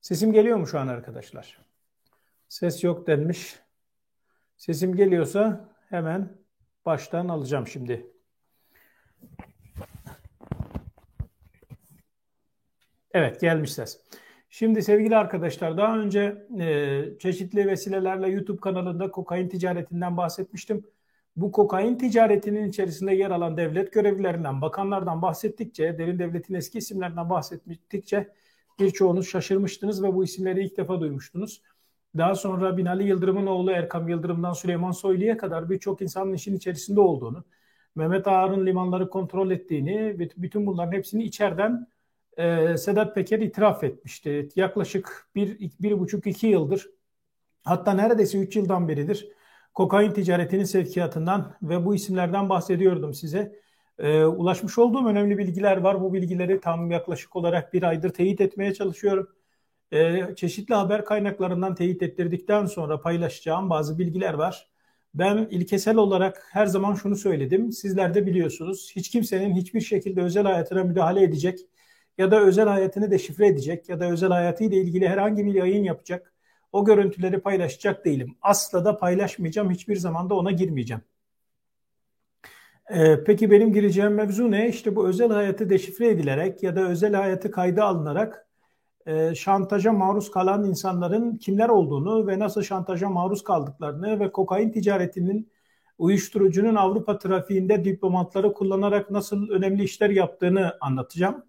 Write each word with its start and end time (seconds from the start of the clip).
Sesim 0.00 0.32
geliyor 0.32 0.56
mu 0.56 0.66
şu 0.66 0.78
an 0.78 0.88
arkadaşlar? 0.88 1.58
Ses 2.48 2.84
yok 2.84 3.06
denmiş. 3.06 3.58
Sesim 4.56 4.96
geliyorsa 4.96 5.68
hemen 5.88 6.38
baştan 6.86 7.28
alacağım 7.28 7.66
şimdi. 7.66 8.06
Evet 13.12 13.40
gelmiş 13.40 13.72
ses. 13.72 14.00
Şimdi 14.50 14.82
sevgili 14.82 15.16
arkadaşlar 15.16 15.76
daha 15.76 15.98
önce 15.98 16.46
e, 16.60 17.04
çeşitli 17.18 17.66
vesilelerle 17.66 18.28
YouTube 18.28 18.60
kanalında 18.60 19.10
kokain 19.10 19.48
ticaretinden 19.48 20.16
bahsetmiştim. 20.16 20.86
Bu 21.36 21.52
kokain 21.52 21.98
ticaretinin 21.98 22.68
içerisinde 22.68 23.14
yer 23.14 23.30
alan 23.30 23.56
devlet 23.56 23.92
görevlilerinden, 23.92 24.62
bakanlardan 24.62 25.22
bahsettikçe, 25.22 25.98
derin 25.98 26.18
devletin 26.18 26.54
eski 26.54 26.78
isimlerinden 26.78 27.30
bahsettikçe 27.30 28.32
birçoğunuz 28.78 29.28
şaşırmıştınız 29.28 30.02
ve 30.02 30.14
bu 30.14 30.24
isimleri 30.24 30.64
ilk 30.64 30.76
defa 30.76 31.00
duymuştunuz. 31.00 31.62
Daha 32.16 32.34
sonra 32.34 32.76
Binali 32.76 33.04
Yıldırım'ın 33.08 33.46
oğlu 33.46 33.70
Erkam 33.70 34.08
Yıldırım'dan 34.08 34.52
Süleyman 34.52 34.90
Soylu'ya 34.90 35.36
kadar 35.36 35.70
birçok 35.70 36.02
insanın 36.02 36.32
işin 36.32 36.56
içerisinde 36.56 37.00
olduğunu, 37.00 37.44
Mehmet 37.94 38.26
Ağar'ın 38.26 38.66
limanları 38.66 39.10
kontrol 39.10 39.50
ettiğini, 39.50 40.18
bütün 40.18 40.66
bunların 40.66 40.92
hepsini 40.92 41.24
içeriden 41.24 41.86
e, 42.36 42.76
Sedat 42.76 43.14
Peker 43.14 43.38
itiraf 43.38 43.84
etmişti. 43.84 44.48
Yaklaşık 44.56 45.28
bir, 45.34 45.70
bir 45.80 45.98
buçuk 45.98 46.26
iki 46.26 46.46
yıldır 46.46 46.90
hatta 47.64 47.92
neredeyse 47.94 48.38
üç 48.38 48.56
yıldan 48.56 48.88
beridir 48.88 49.28
kokain 49.74 50.12
ticaretinin 50.12 50.64
sevkiyatından 50.64 51.54
ve 51.62 51.84
bu 51.84 51.94
isimlerden 51.94 52.48
bahsediyordum 52.48 53.14
size. 53.14 53.60
E, 53.98 54.24
ulaşmış 54.24 54.78
olduğum 54.78 55.06
önemli 55.08 55.38
bilgiler 55.38 55.76
var. 55.76 56.00
Bu 56.00 56.12
bilgileri 56.14 56.60
tam 56.60 56.90
yaklaşık 56.90 57.36
olarak 57.36 57.72
bir 57.72 57.82
aydır 57.82 58.10
teyit 58.10 58.40
etmeye 58.40 58.74
çalışıyorum. 58.74 59.28
E, 59.92 60.34
çeşitli 60.36 60.74
haber 60.74 61.04
kaynaklarından 61.04 61.74
teyit 61.74 62.02
ettirdikten 62.02 62.66
sonra 62.66 63.00
paylaşacağım 63.00 63.70
bazı 63.70 63.98
bilgiler 63.98 64.34
var. 64.34 64.68
Ben 65.14 65.48
ilkesel 65.50 65.96
olarak 65.96 66.48
her 66.52 66.66
zaman 66.66 66.94
şunu 66.94 67.16
söyledim. 67.16 67.72
Sizler 67.72 68.14
de 68.14 68.26
biliyorsunuz. 68.26 68.92
Hiç 68.96 69.10
kimsenin 69.10 69.54
hiçbir 69.54 69.80
şekilde 69.80 70.22
özel 70.22 70.44
hayatına 70.44 70.84
müdahale 70.84 71.22
edecek 71.22 71.60
ya 72.18 72.30
da 72.30 72.40
özel 72.40 72.68
hayatını 72.68 73.10
deşifre 73.10 73.46
edecek 73.46 73.88
ya 73.88 74.00
da 74.00 74.10
özel 74.10 74.28
hayatıyla 74.30 74.78
ilgili 74.78 75.08
herhangi 75.08 75.46
bir 75.46 75.54
yayın 75.54 75.84
yapacak. 75.84 76.33
O 76.74 76.84
görüntüleri 76.84 77.40
paylaşacak 77.40 78.04
değilim. 78.04 78.36
Asla 78.42 78.84
da 78.84 78.98
paylaşmayacağım. 78.98 79.70
Hiçbir 79.70 79.96
zaman 79.96 80.30
da 80.30 80.34
ona 80.34 80.50
girmeyeceğim. 80.50 81.02
Ee, 82.94 83.24
peki 83.24 83.50
benim 83.50 83.72
gireceğim 83.72 84.14
mevzu 84.14 84.50
ne? 84.50 84.68
İşte 84.68 84.96
bu 84.96 85.08
özel 85.08 85.30
hayatı 85.30 85.70
deşifre 85.70 86.08
edilerek 86.08 86.62
ya 86.62 86.76
da 86.76 86.88
özel 86.88 87.14
hayatı 87.14 87.50
kayda 87.50 87.84
alınarak 87.84 88.48
e, 89.06 89.34
şantaja 89.34 89.92
maruz 89.92 90.30
kalan 90.30 90.64
insanların 90.64 91.36
kimler 91.36 91.68
olduğunu 91.68 92.26
ve 92.26 92.38
nasıl 92.38 92.62
şantaja 92.62 93.08
maruz 93.08 93.44
kaldıklarını 93.44 94.20
ve 94.20 94.32
kokain 94.32 94.72
ticaretinin 94.72 95.50
uyuşturucunun 95.98 96.74
Avrupa 96.74 97.18
trafiğinde 97.18 97.84
diplomatları 97.84 98.52
kullanarak 98.52 99.10
nasıl 99.10 99.48
önemli 99.48 99.84
işler 99.84 100.10
yaptığını 100.10 100.76
anlatacağım. 100.80 101.44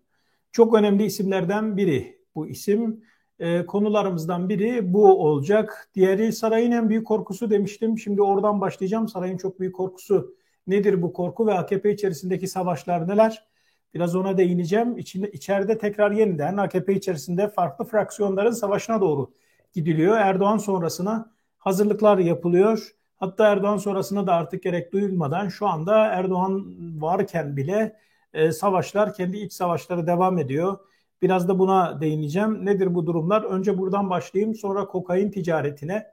Çok 0.51 0.75
önemli 0.75 1.05
isimlerden 1.05 1.77
biri 1.77 2.19
bu 2.35 2.47
isim. 2.47 3.03
E, 3.39 3.65
konularımızdan 3.65 4.49
biri 4.49 4.93
bu 4.93 5.27
olacak. 5.27 5.89
Diğeri 5.95 6.33
sarayın 6.33 6.71
en 6.71 6.89
büyük 6.89 7.07
korkusu 7.07 7.49
demiştim. 7.49 7.97
Şimdi 7.99 8.21
oradan 8.21 8.61
başlayacağım. 8.61 9.07
Sarayın 9.07 9.37
çok 9.37 9.59
büyük 9.59 9.75
korkusu 9.75 10.35
nedir 10.67 11.01
bu 11.01 11.13
korku 11.13 11.47
ve 11.47 11.53
AKP 11.53 11.93
içerisindeki 11.93 12.47
savaşlar 12.47 13.07
neler? 13.07 13.47
Biraz 13.93 14.15
ona 14.15 14.37
değineceğim. 14.37 14.97
İçinde, 14.97 15.31
içeride 15.31 15.77
tekrar 15.77 16.11
yeniden 16.11 16.57
AKP 16.57 16.93
içerisinde 16.93 17.47
farklı 17.49 17.85
fraksiyonların 17.85 18.51
savaşına 18.51 19.01
doğru 19.01 19.31
gidiliyor. 19.73 20.17
Erdoğan 20.17 20.57
sonrasına 20.57 21.31
hazırlıklar 21.57 22.17
yapılıyor. 22.17 22.91
Hatta 23.15 23.47
Erdoğan 23.47 23.77
sonrasına 23.77 24.27
da 24.27 24.33
artık 24.33 24.63
gerek 24.63 24.93
duyulmadan 24.93 25.47
şu 25.49 25.67
anda 25.67 26.05
Erdoğan 26.05 26.65
varken 27.01 27.57
bile 27.57 27.95
e, 28.33 28.51
savaşlar, 28.51 29.13
kendi 29.13 29.37
iç 29.37 29.53
savaşları 29.53 30.07
devam 30.07 30.37
ediyor. 30.37 30.77
Biraz 31.21 31.47
da 31.47 31.59
buna 31.59 32.01
değineceğim. 32.01 32.65
Nedir 32.65 32.95
bu 32.95 33.05
durumlar? 33.05 33.43
Önce 33.43 33.77
buradan 33.77 34.09
başlayayım, 34.09 34.55
sonra 34.55 34.87
kokain 34.87 35.31
ticaretine. 35.31 36.07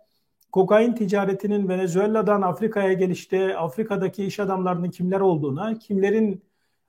Kokain 0.52 0.92
ticaretinin 0.92 1.68
Venezuela'dan 1.68 2.42
Afrika'ya 2.42 2.92
gelişte 2.92 3.56
Afrika'daki 3.56 4.24
iş 4.24 4.40
adamlarının 4.40 4.90
kimler 4.90 5.20
olduğuna, 5.20 5.78
kimlerin 5.78 6.44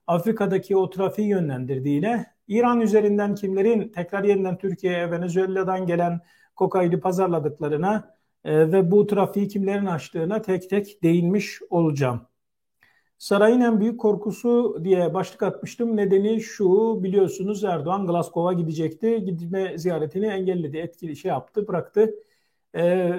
Afrika'daki 0.06 0.76
o 0.76 0.90
trafiği 0.90 1.28
yönlendirdiğine, 1.28 2.26
İran 2.48 2.80
üzerinden 2.80 3.34
kimlerin 3.34 3.88
tekrar 3.88 4.24
yeniden 4.24 4.58
Türkiye'ye 4.58 5.10
Venezuela'dan 5.10 5.86
gelen 5.86 6.20
kokaini 6.56 7.00
pazarladıklarına 7.00 8.14
e, 8.44 8.72
ve 8.72 8.90
bu 8.90 9.06
trafiği 9.06 9.48
kimlerin 9.48 9.86
açtığına 9.86 10.42
tek 10.42 10.70
tek 10.70 11.02
değinmiş 11.02 11.60
olacağım. 11.70 12.20
Sarayın 13.18 13.60
en 13.60 13.80
büyük 13.80 14.00
korkusu 14.00 14.80
diye 14.84 15.14
başlık 15.14 15.42
atmıştım. 15.42 15.96
Nedeni 15.96 16.40
şu 16.40 16.98
biliyorsunuz 17.02 17.64
Erdoğan 17.64 18.06
Glasgow'a 18.06 18.52
gidecekti. 18.52 19.24
Gitme 19.24 19.78
ziyaretini 19.78 20.26
engelledi, 20.26 20.76
etkili 20.76 21.16
şey 21.16 21.28
yaptı, 21.28 21.68
bıraktı. 21.68 22.14
Ee, 22.76 23.12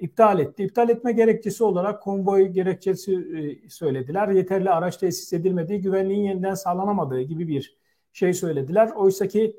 iptal 0.00 0.40
etti. 0.40 0.64
İptal 0.64 0.88
etme 0.88 1.12
gerekçesi 1.12 1.64
olarak 1.64 2.02
konvoy 2.02 2.48
gerekçesi 2.48 3.14
e, 3.14 3.68
söylediler. 3.68 4.28
Yeterli 4.28 4.70
araç 4.70 4.96
tesis 4.96 5.32
edilmediği, 5.32 5.80
güvenliğin 5.80 6.22
yeniden 6.22 6.54
sağlanamadığı 6.54 7.20
gibi 7.20 7.48
bir 7.48 7.76
şey 8.12 8.32
söylediler. 8.32 8.90
Oysa 8.96 9.28
ki 9.28 9.56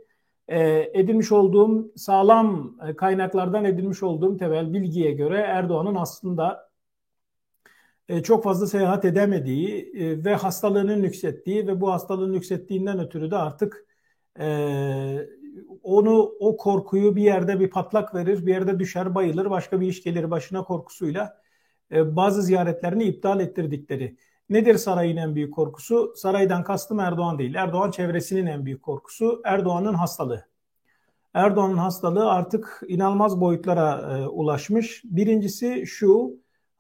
e, 0.48 0.90
edinmiş 0.94 1.32
olduğum 1.32 1.92
sağlam 1.96 2.78
e, 2.88 2.96
kaynaklardan 2.96 3.66
edinmiş 3.66 4.04
olduğum 4.04 4.38
temel 4.38 4.74
bilgiye 4.74 5.12
göre 5.12 5.38
Erdoğan'ın 5.38 5.96
aslında 5.96 6.65
çok 8.24 8.44
fazla 8.44 8.68
seyahat 8.68 9.06
edemediği 9.06 9.92
e, 9.96 10.26
ve 10.26 10.36
hastalığının 10.36 11.04
yükselttiği 11.04 11.68
ve 11.68 11.82
bu 11.82 11.92
hastalığın 11.92 12.34
yükselttiğinden 12.34 13.00
ötürü 13.00 13.32
de 13.32 13.36
artık 13.36 13.86
e, 14.40 15.28
onu 15.84 16.32
o 16.40 16.58
korkuyu 16.58 17.16
bir 17.16 17.24
yerde 17.24 17.60
bir 17.60 17.70
patlak 17.70 18.16
verir, 18.16 18.46
bir 18.46 18.54
yerde 18.54 18.80
düşer, 18.80 19.16
bayılır, 19.16 19.50
başka 19.50 19.82
bir 19.82 19.88
iş 19.88 20.04
gelir 20.04 20.32
başına 20.32 20.64
korkusuyla 20.64 21.42
bazı 21.92 22.42
ziyaretlerini 22.42 23.04
iptal 23.04 23.40
ettirdikleri. 23.40 24.18
Nedir 24.50 24.78
sarayın 24.78 25.18
en 25.18 25.36
büyük 25.36 25.54
korkusu? 25.54 26.14
Saraydan 26.16 26.64
kastım 26.64 27.00
Erdoğan 27.00 27.40
değil. 27.40 27.56
Erdoğan 27.56 27.92
çevresinin 27.92 28.46
en 28.46 28.66
büyük 28.66 28.84
korkusu 28.84 29.42
Erdoğan'ın 29.46 29.94
hastalığı. 29.94 30.46
Erdoğan'ın 31.34 31.78
hastalığı 31.78 32.32
artık 32.32 32.82
inanılmaz 32.88 33.42
boyutlara 33.42 34.18
e, 34.18 34.28
ulaşmış. 34.28 35.02
Birincisi 35.06 35.84
şu, 35.88 36.32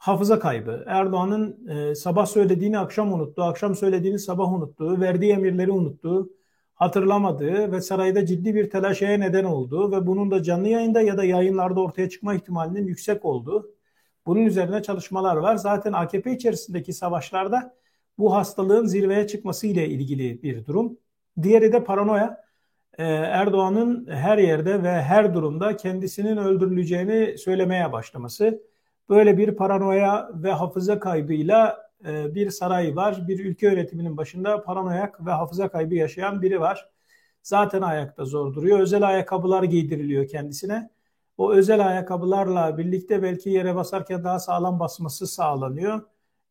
hafıza 0.05 0.39
kaybı. 0.39 0.83
Erdoğan'ın 0.87 1.67
e, 1.67 1.95
sabah 1.95 2.25
söylediğini 2.25 2.79
akşam 2.79 3.13
unuttuğu, 3.13 3.43
akşam 3.43 3.75
söylediğini 3.75 4.19
sabah 4.19 4.53
unuttuğu, 4.53 5.01
verdiği 5.01 5.31
emirleri 5.31 5.71
unuttuğu, 5.71 6.29
hatırlamadığı 6.75 7.71
ve 7.71 7.81
sarayda 7.81 8.25
ciddi 8.25 8.55
bir 8.55 8.69
telaşeye 8.69 9.19
neden 9.19 9.43
olduğu 9.43 9.91
ve 9.91 10.07
bunun 10.07 10.31
da 10.31 10.43
canlı 10.43 10.67
yayında 10.67 11.01
ya 11.01 11.17
da 11.17 11.23
yayınlarda 11.23 11.81
ortaya 11.81 12.09
çıkma 12.09 12.35
ihtimalinin 12.35 12.87
yüksek 12.87 13.25
olduğu. 13.25 13.71
Bunun 14.25 14.45
üzerine 14.45 14.83
çalışmalar 14.83 15.35
var. 15.35 15.55
Zaten 15.55 15.93
AKP 15.93 16.31
içerisindeki 16.31 16.93
savaşlarda 16.93 17.75
bu 18.17 18.33
hastalığın 18.35 18.85
zirveye 18.85 19.27
çıkması 19.27 19.67
ile 19.67 19.89
ilgili 19.89 20.43
bir 20.43 20.65
durum. 20.65 20.97
Diğeri 21.41 21.73
de 21.73 21.83
paranoya. 21.83 22.45
Ee, 22.97 23.03
Erdoğan'ın 23.05 24.07
her 24.09 24.37
yerde 24.37 24.83
ve 24.83 25.01
her 25.01 25.33
durumda 25.33 25.77
kendisinin 25.77 26.37
öldürüleceğini 26.37 27.37
söylemeye 27.37 27.91
başlaması 27.91 28.61
Böyle 29.09 29.37
bir 29.37 29.55
paranoya 29.55 30.29
ve 30.33 30.51
hafıza 30.51 30.99
kaybıyla 30.99 31.89
e, 32.05 32.35
bir 32.35 32.49
saray 32.49 32.95
var. 32.95 33.27
Bir 33.27 33.45
ülke 33.45 33.67
yönetiminin 33.67 34.17
başında 34.17 34.63
paranoyak 34.63 35.25
ve 35.25 35.31
hafıza 35.31 35.69
kaybı 35.69 35.95
yaşayan 35.95 36.41
biri 36.41 36.61
var. 36.61 36.89
Zaten 37.43 37.81
ayakta 37.81 38.25
zor 38.25 38.53
duruyor. 38.53 38.79
Özel 38.79 39.07
ayakkabılar 39.07 39.63
giydiriliyor 39.63 40.27
kendisine. 40.27 40.89
O 41.37 41.53
özel 41.53 41.87
ayakkabılarla 41.87 42.77
birlikte 42.77 43.23
belki 43.23 43.49
yere 43.49 43.75
basarken 43.75 44.23
daha 44.23 44.39
sağlam 44.39 44.79
basması 44.79 45.27
sağlanıyor. 45.27 46.01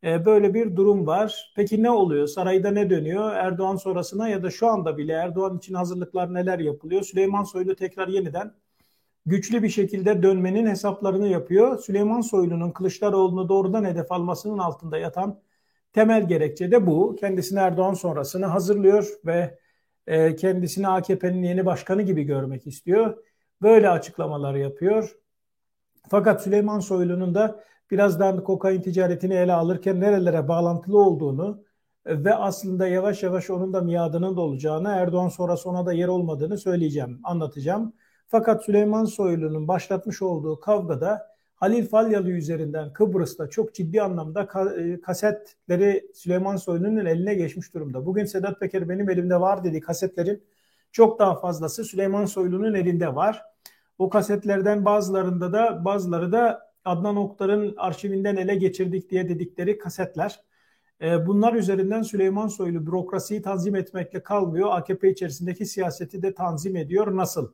E, 0.05 0.25
böyle 0.27 0.55
bir 0.55 0.77
durum 0.77 1.07
var. 1.07 1.53
Peki 1.57 1.83
ne 1.83 1.91
oluyor? 1.91 2.27
Sarayda 2.27 2.71
ne 2.71 2.91
dönüyor? 2.91 3.33
Erdoğan 3.33 3.77
sonrasına 3.77 4.29
ya 4.29 4.43
da 4.43 4.51
şu 4.51 4.69
anda 4.69 4.99
bile 4.99 5.13
Erdoğan 5.13 5.59
için 5.59 5.75
hazırlıklar 5.75 6.35
neler 6.35 6.59
yapılıyor? 6.59 7.03
Süleyman 7.03 7.45
Soylu 7.45 7.77
tekrar 7.77 8.09
yeniden 8.09 8.55
güçlü 9.27 9.63
bir 9.63 9.69
şekilde 9.69 10.23
dönmenin 10.23 10.67
hesaplarını 10.67 11.29
yapıyor. 11.29 11.79
Süleyman 11.79 12.21
Soylu'nun 12.21 12.71
Kılıçdaroğlu'nu 12.71 13.49
doğrudan 13.49 13.85
hedef 13.85 14.13
almasının 14.13 14.59
altında 14.59 14.99
yatan 14.99 15.41
temel 15.93 16.29
gerekçe 16.29 16.71
de 16.71 16.87
bu. 16.87 17.17
Kendisini 17.21 17.59
Erdoğan 17.59 17.95
sonrasını 17.95 18.47
hazırlıyor 18.47 19.09
ve 19.27 19.59
e, 20.07 20.37
kendisini 20.37 20.89
AKP'nin 20.89 21.43
yeni 21.43 21.67
başkanı 21.67 22.03
gibi 22.03 22.23
görmek 22.25 22.67
istiyor. 22.67 23.17
Böyle 23.63 23.91
açıklamalar 23.91 24.55
yapıyor. 24.55 25.17
Fakat 26.09 26.43
Süleyman 26.43 26.81
Soylu'nun 26.81 27.35
da 27.35 27.65
birazdan 27.91 28.45
kokain 28.45 28.83
ticaretini 28.83 29.35
ele 29.35 29.53
alırken 29.53 30.01
nerelere 30.01 30.49
bağlantılı 30.49 30.99
olduğunu 30.99 31.65
ve 32.07 32.35
aslında 32.35 32.89
yavaş 32.89 33.23
yavaş 33.23 33.51
onun 33.51 33.73
da 33.73 33.81
miadının 33.81 34.37
dolacağını, 34.37 34.89
Erdoğan 34.89 35.29
sonra 35.29 35.57
sona 35.57 35.87
da 35.87 35.93
yer 35.93 36.09
olmadığını 36.09 36.59
söyleyeceğim, 36.59 37.21
anlatacağım. 37.25 37.93
Fakat 38.35 38.65
Süleyman 38.65 39.05
Soylu'nun 39.05 39.69
başlatmış 39.69 40.23
olduğu 40.23 40.61
kavgada 40.61 41.31
Halil 41.55 41.87
Falyalı 41.87 42.31
üzerinden 42.31 42.93
Kıbrıs'ta 42.93 43.51
çok 43.51 43.75
ciddi 43.75 44.03
anlamda 44.03 44.49
e, 44.79 45.01
kasetleri 45.01 46.07
Süleyman 46.15 46.57
Soylu'nun 46.57 47.07
eline 47.07 47.35
geçmiş 47.35 47.75
durumda. 47.75 48.07
Bugün 48.07 48.25
Sedat 48.25 48.61
Peker 48.61 48.89
benim 48.89 49.11
elimde 49.11 49.41
var 49.41 49.65
dedi 49.65 49.81
kasetlerin 49.81 50.45
çok 50.93 51.19
daha 51.19 51.41
fazlası 51.41 51.85
Süleyman 51.85 52.25
Soylu'nun 52.25 52.75
elinde 52.75 53.15
var. 53.15 53.43
O 53.99 54.09
kasetlerden 54.09 54.85
bazılarında 54.85 55.53
da 55.53 55.85
bazıları 55.85 56.33
da 56.33 56.73
Adnan 56.85 57.17
Oktar'ın 57.17 57.75
arşivinden 57.77 58.37
ele 58.37 58.55
geçirdik 58.55 59.11
diye 59.11 59.29
dedikleri 59.29 59.79
kasetler. 59.79 60.41
E, 61.03 61.27
bunlar 61.27 61.55
üzerinden 61.55 62.03
Süleyman 62.03 62.49
Soylu 62.49 62.87
bürokrasiyi 62.87 63.43
tanzim 63.43 63.77
etmekle 63.77 64.23
kalmıyor. 64.23 64.69
AKP 64.73 65.11
içerisindeki 65.11 65.67
siyaseti 65.67 66.23
de 66.23 66.35
tanzim 66.35 66.77
ediyor. 66.77 67.17
Nasıl? 67.17 67.53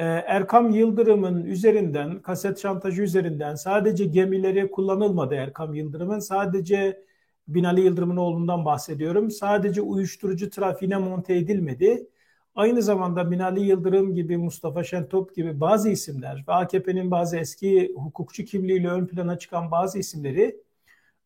Ee, 0.00 0.04
Erkam 0.04 0.70
Yıldırım'ın 0.70 1.44
üzerinden, 1.44 2.22
kaset 2.22 2.58
şantajı 2.58 3.02
üzerinden 3.02 3.54
sadece 3.54 4.04
gemileri 4.04 4.70
kullanılmadı 4.70 5.34
Erkam 5.34 5.74
Yıldırım'ın. 5.74 6.18
Sadece 6.18 7.04
Binali 7.48 7.80
Yıldırım'ın 7.80 8.16
oğlundan 8.16 8.64
bahsediyorum. 8.64 9.30
Sadece 9.30 9.80
uyuşturucu 9.82 10.50
trafiğine 10.50 10.96
monte 10.96 11.34
edilmedi. 11.34 12.06
Aynı 12.54 12.82
zamanda 12.82 13.30
Binali 13.30 13.60
Yıldırım 13.60 14.14
gibi, 14.14 14.36
Mustafa 14.36 14.84
Şentop 14.84 15.34
gibi 15.34 15.60
bazı 15.60 15.90
isimler 15.90 16.44
ve 16.48 16.52
AKP'nin 16.52 17.10
bazı 17.10 17.36
eski 17.36 17.94
hukukçu 17.96 18.44
kimliğiyle 18.44 18.88
ön 18.88 19.06
plana 19.06 19.38
çıkan 19.38 19.70
bazı 19.70 19.98
isimleri 19.98 20.60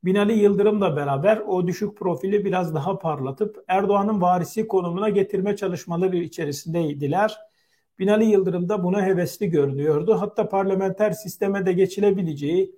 Binali 0.04 0.32
Yıldırım'la 0.32 0.96
beraber 0.96 1.36
o 1.46 1.66
düşük 1.66 1.98
profili 1.98 2.44
biraz 2.44 2.74
daha 2.74 2.98
parlatıp 2.98 3.64
Erdoğan'ın 3.68 4.20
varisi 4.20 4.68
konumuna 4.68 5.08
getirme 5.08 5.56
çalışmaları 5.56 6.16
içerisindeydiler. 6.16 7.53
Binali 7.98 8.24
Yıldırım 8.24 8.68
da 8.68 8.84
buna 8.84 9.02
hevesli 9.02 9.50
görünüyordu. 9.50 10.20
Hatta 10.20 10.48
parlamenter 10.48 11.10
sisteme 11.10 11.66
de 11.66 11.72
geçilebileceği, 11.72 12.74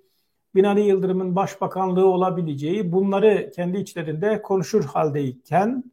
Binali 0.55 0.81
Yıldırım'ın 0.81 1.35
başbakanlığı 1.35 2.05
olabileceği 2.05 2.91
bunları 2.91 3.51
kendi 3.55 3.77
içlerinde 3.77 4.41
konuşur 4.41 4.85
haldeyken 4.85 5.83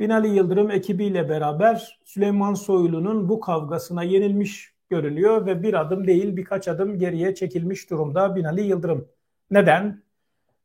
Binali 0.00 0.28
Yıldırım 0.28 0.70
ekibiyle 0.70 1.28
beraber 1.28 2.00
Süleyman 2.04 2.54
Soylu'nun 2.54 3.28
bu 3.28 3.40
kavgasına 3.40 4.02
yenilmiş 4.02 4.74
görünüyor 4.90 5.46
ve 5.46 5.62
bir 5.62 5.80
adım 5.80 6.06
değil 6.06 6.36
birkaç 6.36 6.68
adım 6.68 6.98
geriye 6.98 7.34
çekilmiş 7.34 7.90
durumda 7.90 8.36
Binali 8.36 8.62
Yıldırım. 8.62 9.08
Neden? 9.50 10.02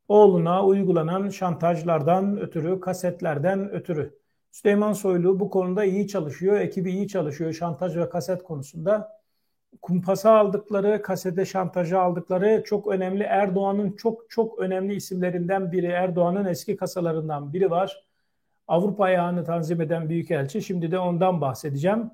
Oğluna 0.07 0.65
uygulanan 0.65 1.29
şantajlardan 1.29 2.39
ötürü, 2.39 2.79
kasetlerden 2.79 3.71
ötürü. 3.71 4.20
Süleyman 4.51 4.94
Soylu 4.94 5.39
bu 5.39 5.50
konuda 5.50 5.83
iyi 5.83 6.07
çalışıyor, 6.07 6.59
ekibi 6.59 6.92
iyi 6.92 7.07
çalışıyor 7.07 7.53
şantaj 7.53 7.98
ve 7.98 8.09
kaset 8.09 8.44
konusunda. 8.44 9.21
Kumpasa 9.81 10.31
aldıkları, 10.38 11.01
kasete 11.01 11.45
şantajı 11.45 12.00
aldıkları 12.00 12.63
çok 12.65 12.88
önemli. 12.88 13.24
Erdoğan'ın 13.24 13.92
çok 13.92 14.30
çok 14.30 14.59
önemli 14.59 14.95
isimlerinden 14.95 15.71
biri, 15.71 15.86
Erdoğan'ın 15.86 16.45
eski 16.45 16.75
kasalarından 16.75 17.53
biri 17.53 17.71
var. 17.71 18.06
Avrupa 18.68 19.03
ayağını 19.03 19.44
tanzim 19.45 19.81
eden 19.81 20.09
büyükelçi. 20.09 20.62
Şimdi 20.62 20.92
de 20.92 21.00
ondan 21.00 21.42
bahsedeceğim. 21.42 22.12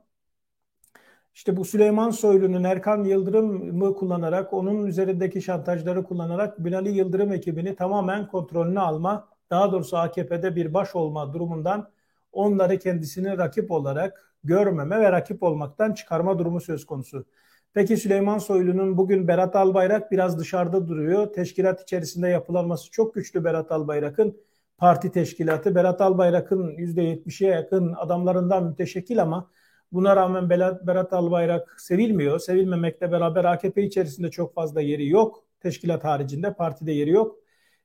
İşte 1.34 1.58
bu 1.58 1.66
Süleyman 1.66 2.10
Soylu'nun 2.10 2.64
Erkan 2.64 3.04
Yıldırım'ı 3.04 3.96
kullanarak, 3.96 4.54
onun 4.54 4.86
üzerindeki 4.86 5.42
şantajları 5.42 6.04
kullanarak 6.04 6.66
Binali 6.66 6.90
Yıldırım 6.90 7.32
ekibini 7.32 7.76
tamamen 7.76 8.28
kontrolünü 8.28 8.80
alma, 8.80 9.28
daha 9.50 9.72
doğrusu 9.72 9.98
AKP'de 9.98 10.56
bir 10.56 10.74
baş 10.74 10.96
olma 10.96 11.34
durumundan 11.34 11.90
onları 12.38 12.80
kendisini 12.80 13.38
rakip 13.38 13.72
olarak 13.72 14.34
görmeme 14.44 15.00
ve 15.00 15.12
rakip 15.12 15.44
olmaktan 15.44 15.94
çıkarma 15.94 16.40
durumu 16.40 16.62
söz 16.62 16.86
konusu. 16.86 17.26
Peki 17.74 17.98
Süleyman 17.98 18.38
Soylu'nun 18.38 18.98
bugün 18.98 19.28
Berat 19.28 19.56
Albayrak 19.56 20.12
biraz 20.12 20.40
dışarıda 20.40 20.88
duruyor. 20.88 21.34
Teşkilat 21.34 21.82
içerisinde 21.82 22.28
yapılanması 22.28 22.92
çok 22.92 23.16
güçlü 23.16 23.44
Berat 23.44 23.72
Albayrak'ın 23.72 24.38
parti 24.78 25.12
teşkilatı. 25.12 25.76
Berat 25.76 26.02
Albayrak'ın 26.02 26.78
%70'e 26.78 27.48
yakın 27.48 27.94
adamlarından 27.94 28.64
müteşekkil 28.64 29.22
ama 29.22 29.52
buna 29.92 30.16
rağmen 30.16 30.50
Berat 30.50 31.14
Albayrak 31.14 31.82
sevilmiyor. 31.82 32.40
Sevilmemekle 32.40 33.12
beraber 33.12 33.46
AKP 33.46 33.84
içerisinde 33.84 34.32
çok 34.32 34.54
fazla 34.54 34.82
yeri 34.82 35.10
yok. 35.10 35.44
Teşkilat 35.60 36.04
haricinde 36.04 36.54
partide 36.54 36.92
yeri 36.92 37.10
yok. 37.10 37.36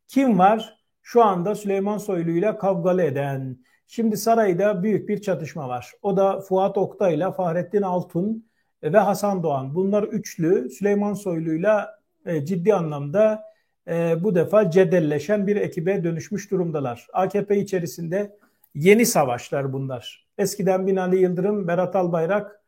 Kim 0.08 0.38
var? 0.38 0.82
Şu 1.02 1.24
anda 1.24 1.54
Süleyman 1.54 1.98
Soylu 1.98 2.30
ile 2.30 2.56
kavgalı 2.56 3.02
eden, 3.02 3.58
Şimdi 3.94 4.16
sarayda 4.16 4.82
büyük 4.82 5.08
bir 5.08 5.22
çatışma 5.22 5.68
var. 5.68 5.92
O 6.02 6.16
da 6.16 6.40
Fuat 6.40 6.78
Oktay 6.78 7.14
ile 7.14 7.32
Fahrettin 7.32 7.82
Altun 7.82 8.46
ve 8.82 8.98
Hasan 8.98 9.42
Doğan. 9.42 9.74
Bunlar 9.74 10.02
üçlü 10.02 10.70
Süleyman 10.70 11.14
Soylu'yla 11.14 11.98
e, 12.26 12.44
ciddi 12.44 12.74
anlamda 12.74 13.42
e, 13.88 14.16
bu 14.24 14.34
defa 14.34 14.70
cedelleşen 14.70 15.46
bir 15.46 15.56
ekibe 15.56 16.04
dönüşmüş 16.04 16.50
durumdalar. 16.50 17.06
AKP 17.12 17.56
içerisinde 17.56 18.36
yeni 18.74 19.06
savaşlar 19.06 19.72
bunlar. 19.72 20.28
Eskiden 20.38 20.86
Binali 20.86 21.16
Yıldırım, 21.16 21.68
Berat 21.68 21.96
Albayrak 21.96 22.60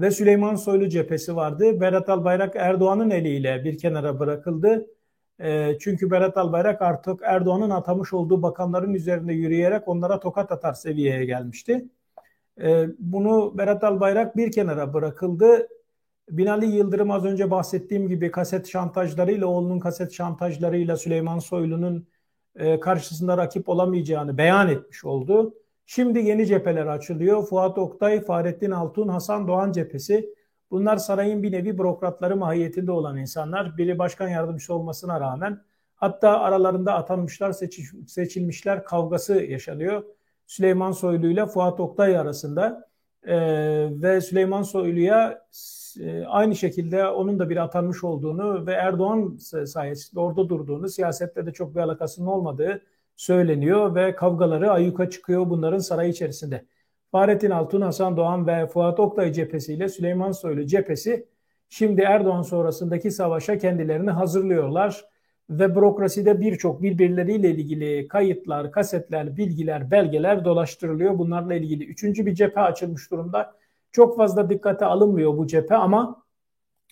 ve 0.00 0.10
Süleyman 0.10 0.54
Soylu 0.54 0.88
cephesi 0.88 1.36
vardı. 1.36 1.80
Berat 1.80 2.08
Albayrak 2.08 2.56
Erdoğan'ın 2.56 3.10
eliyle 3.10 3.64
bir 3.64 3.78
kenara 3.78 4.20
bırakıldı. 4.20 4.86
E, 5.40 5.78
çünkü 5.80 6.10
Berat 6.10 6.36
Albayrak 6.36 6.82
artık 6.82 7.20
Erdoğan'ın 7.24 7.70
atamış 7.70 8.12
olduğu 8.12 8.42
bakanların 8.42 8.94
üzerinde 8.94 9.32
yürüyerek 9.32 9.88
onlara 9.88 10.20
tokat 10.20 10.52
atar 10.52 10.72
seviyeye 10.72 11.24
gelmişti. 11.24 11.88
E, 12.62 12.86
bunu 12.98 13.58
Berat 13.58 13.84
Albayrak 13.84 14.36
bir 14.36 14.52
kenara 14.52 14.94
bırakıldı. 14.94 15.68
Binali 16.30 16.66
Yıldırım 16.66 17.10
az 17.10 17.24
önce 17.24 17.50
bahsettiğim 17.50 18.08
gibi 18.08 18.30
kaset 18.30 18.68
şantajlarıyla, 18.68 19.46
oğlunun 19.46 19.78
kaset 19.78 20.12
şantajlarıyla 20.12 20.96
Süleyman 20.96 21.38
Soylu'nun 21.38 22.06
e, 22.56 22.80
karşısında 22.80 23.36
rakip 23.36 23.68
olamayacağını 23.68 24.38
beyan 24.38 24.68
etmiş 24.68 25.04
oldu. 25.04 25.54
Şimdi 25.86 26.18
yeni 26.18 26.46
cepheler 26.46 26.86
açılıyor. 26.86 27.46
Fuat 27.46 27.78
Oktay, 27.78 28.24
Fahrettin 28.24 28.70
Altun, 28.70 29.08
Hasan 29.08 29.48
Doğan 29.48 29.72
cephesi 29.72 30.34
Bunlar 30.72 30.96
sarayın 30.96 31.42
bir 31.42 31.52
nevi 31.52 31.78
bürokratları 31.78 32.36
mahiyetinde 32.36 32.92
olan 32.92 33.16
insanlar. 33.16 33.78
Biri 33.78 33.98
başkan 33.98 34.28
yardımcısı 34.28 34.74
olmasına 34.74 35.20
rağmen 35.20 35.60
hatta 35.94 36.40
aralarında 36.40 36.94
atanmışlar, 36.94 37.54
seçilmişler 38.06 38.84
kavgası 38.84 39.34
yaşanıyor. 39.34 40.04
Süleyman 40.46 40.92
Soylu 40.92 41.26
ile 41.26 41.46
Fuat 41.46 41.80
Oktay 41.80 42.18
arasında 42.18 42.88
e, 43.26 43.36
ve 44.02 44.20
Süleyman 44.20 44.62
Soylu'ya 44.62 45.46
e, 46.00 46.24
aynı 46.24 46.56
şekilde 46.56 47.06
onun 47.06 47.38
da 47.38 47.50
bir 47.50 47.56
atanmış 47.56 48.04
olduğunu 48.04 48.66
ve 48.66 48.72
Erdoğan 48.72 49.36
sayesinde 49.66 50.20
orada 50.20 50.48
durduğunu, 50.48 50.88
siyasette 50.88 51.46
de 51.46 51.52
çok 51.52 51.74
bir 51.74 51.80
alakasının 51.80 52.26
olmadığı 52.26 52.82
söyleniyor 53.16 53.94
ve 53.94 54.14
kavgaları 54.14 54.70
ayyuka 54.70 55.10
çıkıyor 55.10 55.50
bunların 55.50 55.78
saray 55.78 56.10
içerisinde. 56.10 56.64
Fahrettin 57.12 57.50
Altun, 57.50 57.80
Hasan 57.80 58.16
Doğan 58.16 58.46
ve 58.46 58.66
Fuat 58.66 59.00
Oktay 59.00 59.32
cephesiyle 59.32 59.88
Süleyman 59.88 60.32
Soylu 60.32 60.66
cephesi 60.66 61.26
şimdi 61.68 62.00
Erdoğan 62.00 62.42
sonrasındaki 62.42 63.10
savaşa 63.10 63.58
kendilerini 63.58 64.10
hazırlıyorlar 64.10 65.04
ve 65.50 65.74
bürokraside 65.74 66.40
birçok 66.40 66.82
birbirleriyle 66.82 67.50
ilgili 67.50 68.08
kayıtlar, 68.08 68.72
kasetler, 68.72 69.36
bilgiler, 69.36 69.90
belgeler 69.90 70.44
dolaştırılıyor. 70.44 71.18
Bunlarla 71.18 71.54
ilgili 71.54 71.84
üçüncü 71.84 72.26
bir 72.26 72.34
cephe 72.34 72.60
açılmış 72.60 73.10
durumda. 73.10 73.54
Çok 73.90 74.16
fazla 74.16 74.50
dikkate 74.50 74.84
alınmıyor 74.84 75.36
bu 75.36 75.46
cephe 75.46 75.74
ama 75.74 76.22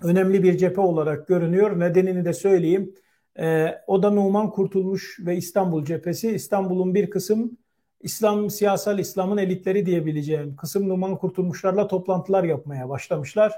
önemli 0.03 0.43
bir 0.43 0.59
cephe 0.59 0.81
olarak 0.81 1.29
görünüyor. 1.29 1.81
Nedenini 1.81 2.25
de 2.25 2.33
söyleyeyim. 2.33 2.95
Ee, 3.39 3.79
o 3.87 4.03
Numan 4.03 4.51
Kurtulmuş 4.51 5.19
ve 5.27 5.37
İstanbul 5.37 5.85
cephesi. 5.85 6.31
İstanbul'un 6.31 6.95
bir 6.95 7.11
kısım 7.11 7.59
İslam, 8.01 8.51
siyasal 8.51 8.99
İslam'ın 8.99 9.39
elitleri 9.39 9.87
diyebileceğim 9.87 10.57
kısım 10.57 10.89
Numan 10.89 11.17
Kurtulmuşlarla 11.17 11.89
toplantılar 11.89 12.45
yapmaya 12.45 12.89
başlamışlar. 12.89 13.53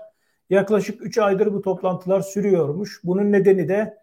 Yaklaşık 0.50 1.06
3 1.06 1.18
aydır 1.18 1.52
bu 1.52 1.62
toplantılar 1.62 2.20
sürüyormuş. 2.20 3.00
Bunun 3.04 3.32
nedeni 3.32 3.68
de 3.68 3.98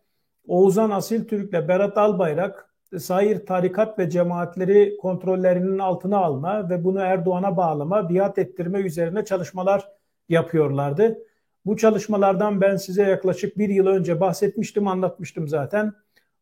Oğuzhan 0.47 0.89
Asil 0.89 1.27
Türk'le 1.27 1.67
Berat 1.67 1.97
Albayrak 1.97 2.75
sair 2.97 3.45
tarikat 3.45 3.99
ve 3.99 4.09
cemaatleri 4.09 4.97
kontrollerinin 4.97 5.79
altına 5.79 6.17
alma 6.17 6.69
ve 6.69 6.83
bunu 6.83 6.99
Erdoğan'a 6.99 7.57
bağlama, 7.57 8.09
biat 8.09 8.37
ettirme 8.37 8.79
üzerine 8.79 9.25
çalışmalar 9.25 9.87
yapıyorlardı. 10.29 11.17
Bu 11.65 11.77
çalışmalardan 11.77 12.61
ben 12.61 12.75
size 12.75 13.03
yaklaşık 13.03 13.57
bir 13.57 13.69
yıl 13.69 13.87
önce 13.87 14.19
bahsetmiştim, 14.19 14.87
anlatmıştım 14.87 15.47
zaten. 15.47 15.93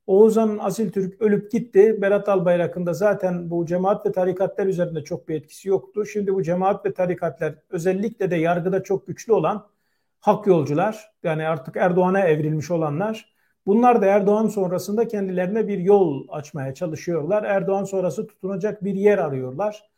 Oğuzhan 0.07 0.57
Asil 0.61 0.91
Türk 0.91 1.21
ölüp 1.21 1.51
gitti. 1.51 2.01
Berat 2.01 2.29
Albayrak'ın 2.29 2.85
da 2.85 2.93
zaten 2.93 3.49
bu 3.49 3.65
cemaat 3.65 4.05
ve 4.05 4.11
tarikatlar 4.11 4.67
üzerinde 4.67 5.03
çok 5.03 5.27
bir 5.27 5.35
etkisi 5.35 5.69
yoktu. 5.69 6.05
Şimdi 6.05 6.33
bu 6.33 6.43
cemaat 6.43 6.85
ve 6.85 6.93
tarikatlar 6.93 7.55
özellikle 7.69 8.31
de 8.31 8.35
yargıda 8.35 8.83
çok 8.83 9.07
güçlü 9.07 9.33
olan 9.33 9.67
hak 10.19 10.47
yolcular 10.47 11.11
yani 11.23 11.47
artık 11.47 11.77
Erdoğan'a 11.77 12.19
evrilmiş 12.19 12.71
olanlar 12.71 13.37
Bunlar 13.67 14.01
da 14.01 14.05
Erdoğan 14.05 14.47
sonrasında 14.47 15.07
kendilerine 15.07 15.67
bir 15.67 15.79
yol 15.79 16.27
açmaya 16.29 16.73
çalışıyorlar. 16.73 17.43
Erdoğan 17.43 17.83
sonrası 17.83 18.27
tutunacak 18.27 18.83
bir 18.83 18.93
yer 18.95 19.17
arıyorlar. 19.17 19.89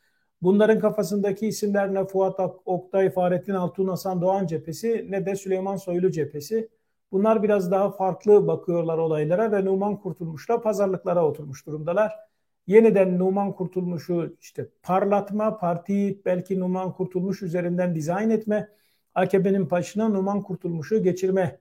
Bunların 0.41 0.79
kafasındaki 0.79 1.47
isimler 1.47 1.93
ne 1.93 2.05
Fuat 2.05 2.39
Oktay, 2.65 3.09
Fahrettin 3.09 3.53
Altun, 3.53 3.87
Hasan 3.87 4.21
Doğan 4.21 4.47
cephesi 4.47 5.07
ne 5.09 5.25
de 5.25 5.35
Süleyman 5.35 5.75
Soylu 5.75 6.11
cephesi. 6.11 6.69
Bunlar 7.11 7.43
biraz 7.43 7.71
daha 7.71 7.91
farklı 7.91 8.47
bakıyorlar 8.47 8.97
olaylara 8.97 9.51
ve 9.51 9.65
Numan 9.65 9.97
Kurtulmuş'la 9.97 10.61
pazarlıklara 10.61 11.25
oturmuş 11.25 11.65
durumdalar. 11.65 12.13
Yeniden 12.67 13.19
Numan 13.19 13.53
Kurtulmuş'u 13.53 14.35
işte 14.41 14.69
parlatma, 14.83 15.57
partiyi 15.57 16.21
belki 16.25 16.59
Numan 16.59 16.93
Kurtulmuş 16.93 17.41
üzerinden 17.41 17.95
dizayn 17.95 18.29
etme, 18.29 18.69
AKP'nin 19.15 19.69
başına 19.69 20.09
Numan 20.09 20.41
Kurtulmuş'u 20.41 21.03
geçirme 21.03 21.59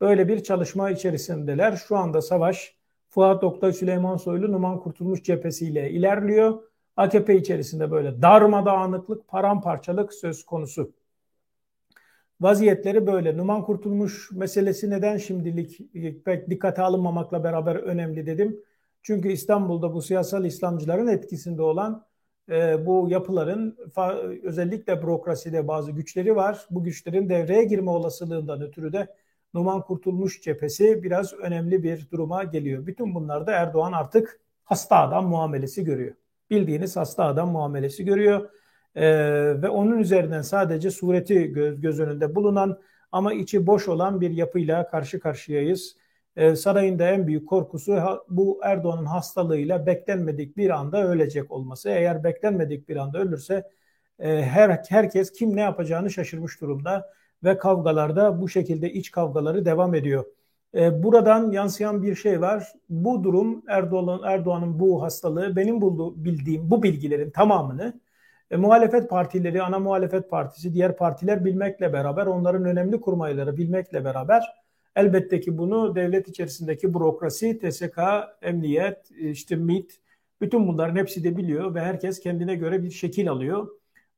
böyle 0.00 0.28
bir 0.28 0.42
çalışma 0.42 0.90
içerisindeler. 0.90 1.76
Şu 1.88 1.96
anda 1.96 2.22
savaş 2.22 2.76
Fuat 3.08 3.44
Oktay, 3.44 3.72
Süleyman 3.72 4.16
Soylu, 4.16 4.52
Numan 4.52 4.80
Kurtulmuş 4.80 5.22
cephesiyle 5.22 5.90
ilerliyor. 5.90 6.62
AKP 6.96 7.36
içerisinde 7.36 7.90
böyle 7.90 8.22
darmadağınıklık, 8.22 9.28
paramparçalık 9.28 10.14
söz 10.14 10.46
konusu. 10.46 10.92
Vaziyetleri 12.40 13.06
böyle. 13.06 13.36
Numan 13.36 13.64
Kurtulmuş 13.64 14.32
meselesi 14.32 14.90
neden 14.90 15.16
şimdilik 15.16 15.80
pek 16.24 16.50
dikkate 16.50 16.82
alınmamakla 16.82 17.44
beraber 17.44 17.76
önemli 17.76 18.26
dedim. 18.26 18.60
Çünkü 19.02 19.32
İstanbul'da 19.32 19.94
bu 19.94 20.02
siyasal 20.02 20.44
İslamcıların 20.44 21.06
etkisinde 21.06 21.62
olan 21.62 22.06
e, 22.50 22.86
bu 22.86 23.06
yapıların 23.10 23.76
özellikle 24.42 25.02
bürokraside 25.02 25.68
bazı 25.68 25.92
güçleri 25.92 26.36
var. 26.36 26.66
Bu 26.70 26.84
güçlerin 26.84 27.28
devreye 27.28 27.64
girme 27.64 27.90
olasılığından 27.90 28.62
ötürü 28.62 28.92
de 28.92 29.14
Numan 29.54 29.82
Kurtulmuş 29.82 30.42
cephesi 30.42 31.02
biraz 31.02 31.32
önemli 31.32 31.82
bir 31.82 32.10
duruma 32.10 32.44
geliyor. 32.44 32.86
Bütün 32.86 33.14
bunlarda 33.14 33.52
Erdoğan 33.52 33.92
artık 33.92 34.40
hasta 34.64 34.96
adam 34.96 35.26
muamelesi 35.28 35.84
görüyor. 35.84 36.14
Bildiğiniz 36.50 36.96
hasta 36.96 37.24
adam 37.24 37.50
muamelesi 37.50 38.04
görüyor. 38.04 38.50
Ee, 38.96 39.62
ve 39.62 39.68
onun 39.68 39.98
üzerinden 39.98 40.42
sadece 40.42 40.90
sureti 40.90 41.52
göz, 41.52 41.80
göz 41.80 42.00
önünde 42.00 42.34
bulunan 42.34 42.80
ama 43.12 43.32
içi 43.32 43.66
boş 43.66 43.88
olan 43.88 44.20
bir 44.20 44.30
yapıyla 44.30 44.88
karşı 44.88 45.20
karşıyayız. 45.20 45.96
Ee, 46.36 46.56
sarayın 46.56 46.98
en 46.98 47.26
büyük 47.26 47.48
korkusu 47.48 47.98
bu 48.28 48.60
Erdoğan'ın 48.62 49.04
hastalığıyla 49.04 49.86
beklenmedik 49.86 50.56
bir 50.56 50.70
anda 50.70 51.04
ölecek 51.08 51.50
olması. 51.50 51.88
Eğer 51.88 52.24
beklenmedik 52.24 52.88
bir 52.88 52.96
anda 52.96 53.18
ölürse 53.18 53.70
e, 54.18 54.42
her 54.42 54.82
herkes 54.88 55.32
kim 55.32 55.56
ne 55.56 55.60
yapacağını 55.60 56.10
şaşırmış 56.10 56.60
durumda 56.60 57.10
ve 57.44 57.58
kavgalarda 57.58 58.40
bu 58.40 58.48
şekilde 58.48 58.92
iç 58.92 59.10
kavgaları 59.10 59.64
devam 59.64 59.94
ediyor. 59.94 60.24
E, 60.74 61.02
buradan 61.02 61.50
yansıyan 61.50 62.02
bir 62.02 62.14
şey 62.14 62.40
var. 62.40 62.72
Bu 62.88 63.24
durum 63.24 63.62
Erdoğan 63.68 64.20
Erdoğan'ın 64.24 64.80
bu 64.80 65.02
hastalığı 65.02 65.56
benim 65.56 65.80
bulduğu, 65.80 66.24
bildiğim 66.24 66.70
bu 66.70 66.82
bilgilerin 66.82 67.30
tamamını 67.30 68.00
e, 68.50 68.56
muhalefet 68.56 69.10
partileri, 69.10 69.62
ana 69.62 69.78
muhalefet 69.78 70.30
partisi, 70.30 70.74
diğer 70.74 70.96
partiler 70.96 71.44
bilmekle 71.44 71.92
beraber 71.92 72.26
onların 72.26 72.64
önemli 72.64 73.00
kurmayları 73.00 73.56
bilmekle 73.56 74.04
beraber 74.04 74.64
elbette 74.96 75.40
ki 75.40 75.58
bunu 75.58 75.94
devlet 75.94 76.28
içerisindeki 76.28 76.94
bürokrasi, 76.94 77.58
TSK, 77.58 77.98
emniyet, 78.42 79.10
işte 79.10 79.56
MİT 79.56 80.00
bütün 80.40 80.68
bunların 80.68 80.96
hepsi 80.96 81.24
de 81.24 81.36
biliyor 81.36 81.74
ve 81.74 81.80
herkes 81.80 82.20
kendine 82.20 82.54
göre 82.54 82.82
bir 82.82 82.90
şekil 82.90 83.30
alıyor. 83.30 83.68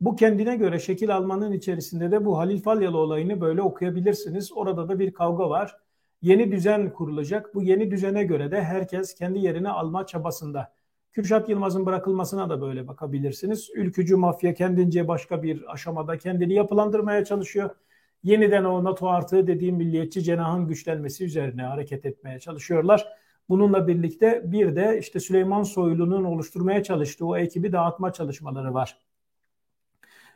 Bu 0.00 0.16
kendine 0.16 0.56
göre 0.56 0.78
şekil 0.78 1.16
almanın 1.16 1.52
içerisinde 1.52 2.11
de 2.11 2.25
bu 2.25 2.38
Halil 2.38 2.62
Falyalı 2.62 2.99
olayını 2.99 3.40
böyle 3.40 3.62
okuyabilirsiniz. 3.62 4.52
Orada 4.52 4.88
da 4.88 4.99
bir 4.99 5.12
kavga 5.12 5.50
var. 5.50 5.76
Yeni 6.23 6.52
düzen 6.52 6.92
kurulacak. 6.92 7.54
Bu 7.54 7.62
yeni 7.62 7.90
düzene 7.90 8.25
göre 8.25 8.50
de 8.50 8.62
herkes 8.62 9.14
kendi 9.14 9.38
yerini 9.38 9.68
alma 9.68 10.06
çabasında. 10.06 10.73
Kürşat 11.16 11.49
Yılmaz'ın 11.49 11.87
bırakılmasına 11.87 12.50
da 12.50 12.61
böyle 12.61 12.88
bakabilirsiniz. 12.88 13.70
Ülkücü 13.75 14.16
mafya 14.16 14.54
kendince 14.54 15.08
başka 15.08 15.42
bir 15.42 15.73
aşamada 15.73 16.18
kendini 16.18 16.54
yapılandırmaya 16.54 17.25
çalışıyor. 17.25 17.70
Yeniden 18.23 18.64
o 18.64 18.85
NATO 18.85 19.08
artı 19.08 19.46
dediğim 19.46 19.76
milliyetçi 19.76 20.23
cenahın 20.23 20.68
güçlenmesi 20.68 21.25
üzerine 21.25 21.62
hareket 21.62 22.06
etmeye 22.06 22.38
çalışıyorlar. 22.40 23.08
Bununla 23.49 23.88
birlikte 23.88 24.42
bir 24.44 24.76
de 24.76 24.99
işte 25.00 25.20
Süleyman 25.20 25.62
Soylu'nun 25.62 26.25
oluşturmaya 26.25 26.82
çalıştığı 26.82 27.26
o 27.26 27.37
ekibi 27.37 27.73
dağıtma 27.73 28.12
çalışmaları 28.12 28.75
var. 28.75 28.99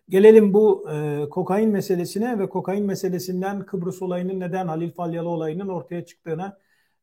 Gelelim 0.08 0.54
bu 0.54 0.90
e, 0.90 1.28
kokain 1.30 1.70
meselesine 1.70 2.38
ve 2.38 2.48
kokain 2.48 2.84
meselesinden 2.84 3.66
Kıbrıs 3.66 4.02
olayının 4.02 4.40
neden 4.40 4.68
Halil 4.68 4.90
Falyalı 4.90 5.28
olayının 5.28 5.68
ortaya 5.68 6.04
çıktığına. 6.04 6.58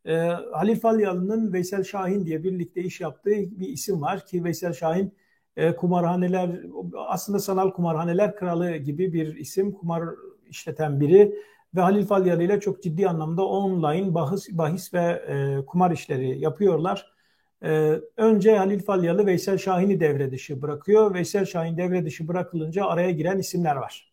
E, 0.07 0.15
Halil 0.51 0.79
Falyalı'nın 0.79 1.53
Veysel 1.53 1.83
Şahin 1.83 2.25
diye 2.25 2.43
birlikte 2.43 2.81
iş 2.81 3.01
yaptığı 3.01 3.31
bir 3.31 3.67
isim 3.67 4.01
var 4.01 4.25
ki 4.25 4.43
Veysel 4.43 4.73
Şahin 4.73 5.13
e, 5.57 5.75
kumarhaneler 5.75 6.61
aslında 6.95 7.39
sanal 7.39 7.71
kumarhaneler 7.71 8.35
kralı 8.35 8.77
gibi 8.77 9.13
bir 9.13 9.35
isim 9.35 9.71
kumar 9.71 10.03
işleten 10.49 10.99
biri 10.99 11.35
ve 11.75 11.81
Halil 11.81 12.05
Falyalı 12.05 12.43
ile 12.43 12.59
çok 12.59 12.83
ciddi 12.83 13.07
anlamda 13.09 13.45
online 13.45 14.13
bahis, 14.13 14.49
bahis 14.51 14.93
ve 14.93 15.23
e, 15.27 15.65
kumar 15.65 15.91
işleri 15.91 16.39
yapıyorlar. 16.39 17.17
Ee, 17.63 18.01
önce 18.17 18.57
Halil 18.57 18.79
Falyalı 18.79 19.25
Veysel 19.25 19.57
Şahin'i 19.57 19.99
devre 19.99 20.31
dışı 20.31 20.61
bırakıyor. 20.61 21.13
Veysel 21.13 21.45
Şahin 21.45 21.77
devre 21.77 22.05
dışı 22.05 22.27
bırakılınca 22.27 22.85
araya 22.85 23.11
giren 23.11 23.37
isimler 23.39 23.75
var. 23.75 24.06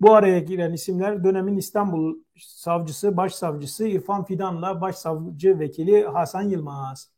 Bu 0.00 0.14
araya 0.14 0.38
giren 0.38 0.72
isimler 0.72 1.24
dönemin 1.24 1.56
İstanbul 1.56 2.16
savcısı, 2.38 3.16
başsavcısı 3.16 3.86
İrfan 3.86 4.24
Fidan'la 4.24 4.80
başsavcı 4.80 5.58
vekili 5.58 6.04
Hasan 6.04 6.42
Yılmaz. 6.42 7.10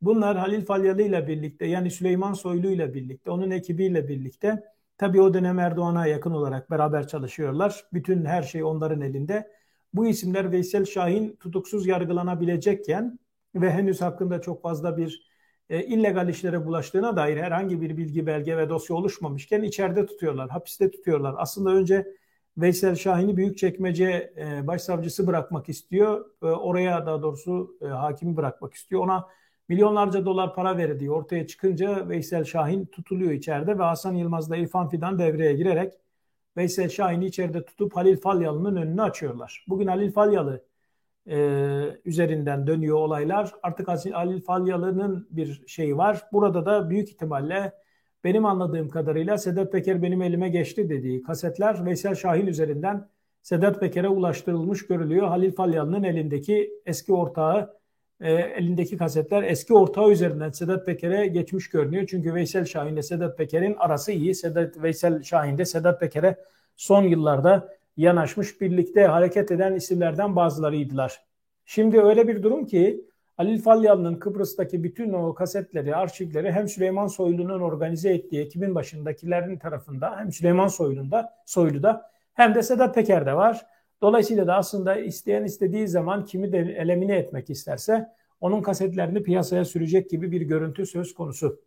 Bunlar 0.00 0.36
Halil 0.38 0.64
Falyalı 0.64 1.02
ile 1.02 1.28
birlikte 1.28 1.66
yani 1.66 1.90
Süleyman 1.90 2.32
Soylu 2.32 2.70
ile 2.70 2.94
birlikte, 2.94 3.30
onun 3.30 3.50
ekibiyle 3.50 4.08
birlikte 4.08 4.64
tabii 4.98 5.22
o 5.22 5.34
dönem 5.34 5.58
Erdoğan'a 5.58 6.06
yakın 6.06 6.30
olarak 6.30 6.70
beraber 6.70 7.08
çalışıyorlar. 7.08 7.84
Bütün 7.92 8.24
her 8.24 8.42
şey 8.42 8.64
onların 8.64 9.00
elinde. 9.00 9.50
Bu 9.94 10.06
isimler 10.06 10.52
Veysel 10.52 10.84
Şahin 10.84 11.36
tutuksuz 11.40 11.86
yargılanabilecekken 11.86 13.18
ve 13.54 13.70
henüz 13.70 14.00
hakkında 14.00 14.40
çok 14.40 14.62
fazla 14.62 14.96
bir 14.96 15.29
e, 15.70 15.84
illegal 15.84 16.28
işlere 16.28 16.66
bulaştığına 16.66 17.16
dair 17.16 17.36
herhangi 17.36 17.80
bir 17.80 17.96
bilgi, 17.96 18.26
belge 18.26 18.56
ve 18.56 18.68
dosya 18.68 18.96
oluşmamışken 18.96 19.62
içeride 19.62 20.06
tutuyorlar, 20.06 20.50
hapiste 20.50 20.90
tutuyorlar. 20.90 21.34
Aslında 21.38 21.70
önce 21.70 22.06
Veysel 22.58 22.94
Şahin'i 22.96 23.36
Büyükçekmece 23.36 24.34
e, 24.36 24.66
Başsavcısı 24.66 25.26
bırakmak 25.26 25.68
istiyor. 25.68 26.26
E, 26.42 26.46
oraya 26.46 27.06
daha 27.06 27.22
doğrusu 27.22 27.76
e, 27.82 27.86
hakimi 27.86 28.36
bırakmak 28.36 28.74
istiyor. 28.74 29.02
Ona 29.02 29.28
milyonlarca 29.68 30.26
dolar 30.26 30.54
para 30.54 30.78
verildiği 30.78 31.10
ortaya 31.10 31.46
çıkınca 31.46 32.08
Veysel 32.08 32.44
Şahin 32.44 32.86
tutuluyor 32.86 33.32
içeride 33.32 33.78
ve 33.78 33.82
Hasan 33.82 34.14
Yılmaz'la 34.14 34.56
İrfan 34.56 34.88
Fidan 34.88 35.18
devreye 35.18 35.52
girerek 35.52 35.94
Veysel 36.56 36.88
Şahin'i 36.88 37.26
içeride 37.26 37.64
tutup 37.64 37.96
Halil 37.96 38.16
Falyalı'nın 38.16 38.76
önünü 38.76 39.02
açıyorlar. 39.02 39.64
Bugün 39.68 39.86
Halil 39.86 40.12
Falyalı 40.12 40.64
e, 41.26 41.38
üzerinden 42.04 42.66
dönüyor 42.66 42.96
olaylar. 42.96 43.52
Artık 43.62 43.88
Halil 43.88 44.40
Falyalı'nın 44.40 45.28
bir 45.30 45.62
şeyi 45.66 45.96
var. 45.96 46.22
Burada 46.32 46.66
da 46.66 46.90
büyük 46.90 47.08
ihtimalle 47.08 47.72
benim 48.24 48.44
anladığım 48.44 48.88
kadarıyla 48.88 49.38
Sedat 49.38 49.72
Peker 49.72 50.02
benim 50.02 50.22
elime 50.22 50.48
geçti 50.48 50.88
dediği 50.88 51.22
kasetler 51.22 51.86
Veysel 51.86 52.14
Şahin 52.14 52.46
üzerinden 52.46 53.08
Sedat 53.42 53.80
Peker'e 53.80 54.08
ulaştırılmış 54.08 54.86
görülüyor. 54.86 55.28
Halil 55.28 55.52
Falyalı'nın 55.52 56.02
elindeki 56.02 56.70
eski 56.86 57.12
ortağı 57.12 57.80
e, 58.20 58.32
elindeki 58.32 58.96
kasetler 58.96 59.42
eski 59.42 59.74
ortağı 59.74 60.10
üzerinden 60.10 60.50
Sedat 60.50 60.86
Peker'e 60.86 61.26
geçmiş 61.26 61.68
görünüyor. 61.68 62.06
Çünkü 62.10 62.34
Veysel 62.34 62.64
Şahin 62.64 62.92
ile 62.92 63.02
Sedat 63.02 63.38
Peker'in 63.38 63.74
arası 63.74 64.12
iyi. 64.12 64.34
Sedat 64.34 64.82
Veysel 64.82 65.22
Şahin 65.22 65.58
de 65.58 65.64
Sedat 65.64 66.00
Peker'e 66.00 66.36
son 66.76 67.02
yıllarda 67.02 67.79
yanaşmış 68.00 68.60
birlikte 68.60 69.04
hareket 69.04 69.50
eden 69.50 69.74
isimlerden 69.74 70.36
bazılarıydılar. 70.36 71.22
Şimdi 71.64 72.00
öyle 72.00 72.28
bir 72.28 72.42
durum 72.42 72.66
ki 72.66 73.04
Halil 73.36 73.62
Falyalı'nın 73.62 74.14
Kıbrıs'taki 74.14 74.84
bütün 74.84 75.12
o 75.12 75.34
kasetleri, 75.34 75.96
arşivleri 75.96 76.52
hem 76.52 76.68
Süleyman 76.68 77.06
Soylu'nun 77.06 77.60
organize 77.60 78.10
ettiği 78.10 78.40
ekibin 78.40 78.74
başındakilerin 78.74 79.58
tarafında 79.58 80.16
hem 80.18 80.32
Süleyman 80.32 80.68
Soylu'da, 80.68 81.32
Soylu'da 81.46 82.10
hem 82.34 82.54
de 82.54 82.62
Sedat 82.62 82.94
Peker'de 82.94 83.34
var. 83.34 83.66
Dolayısıyla 84.02 84.46
da 84.46 84.54
aslında 84.54 84.96
isteyen 84.96 85.44
istediği 85.44 85.88
zaman 85.88 86.24
kimi 86.24 86.52
de 86.52 86.58
elemine 86.58 87.16
etmek 87.16 87.50
isterse 87.50 88.08
onun 88.40 88.62
kasetlerini 88.62 89.22
piyasaya 89.22 89.64
sürecek 89.64 90.10
gibi 90.10 90.32
bir 90.32 90.40
görüntü 90.40 90.86
söz 90.86 91.14
konusu. 91.14 91.60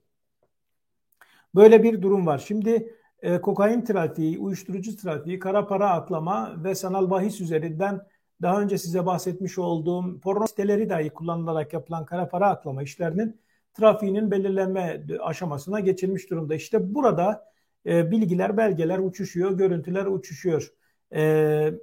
Böyle 1.56 1.84
bir 1.84 2.02
durum 2.02 2.28
var. 2.28 2.44
Şimdi 2.48 2.94
e, 3.24 3.42
kokain 3.42 3.82
trafiği, 3.82 4.40
uyuşturucu 4.40 4.98
trafiği, 4.98 5.40
kara 5.40 5.68
para 5.68 5.90
aklama 5.90 6.64
ve 6.64 6.76
sanal 6.76 7.10
bahis 7.10 7.42
üzerinden 7.42 8.08
daha 8.42 8.62
önce 8.62 8.78
size 8.78 9.06
bahsetmiş 9.06 9.58
olduğum 9.58 10.20
porno 10.20 10.48
siteleri 10.48 10.90
dahi 10.90 11.10
kullanılarak 11.10 11.74
yapılan 11.74 12.06
kara 12.06 12.30
para 12.30 12.50
aklama 12.50 12.84
işlerinin 12.84 13.42
trafiğinin 13.74 14.32
belirlenme 14.32 15.04
aşamasına 15.22 15.80
geçilmiş 15.80 16.30
durumda. 16.30 16.56
İşte 16.56 16.96
burada 16.96 17.46
e, 17.86 18.12
bilgiler, 18.12 18.58
belgeler 18.58 19.00
uçuşuyor, 19.00 19.52
görüntüler 19.58 20.06
uçuşuyor. 20.06 20.74
E, 21.16 21.74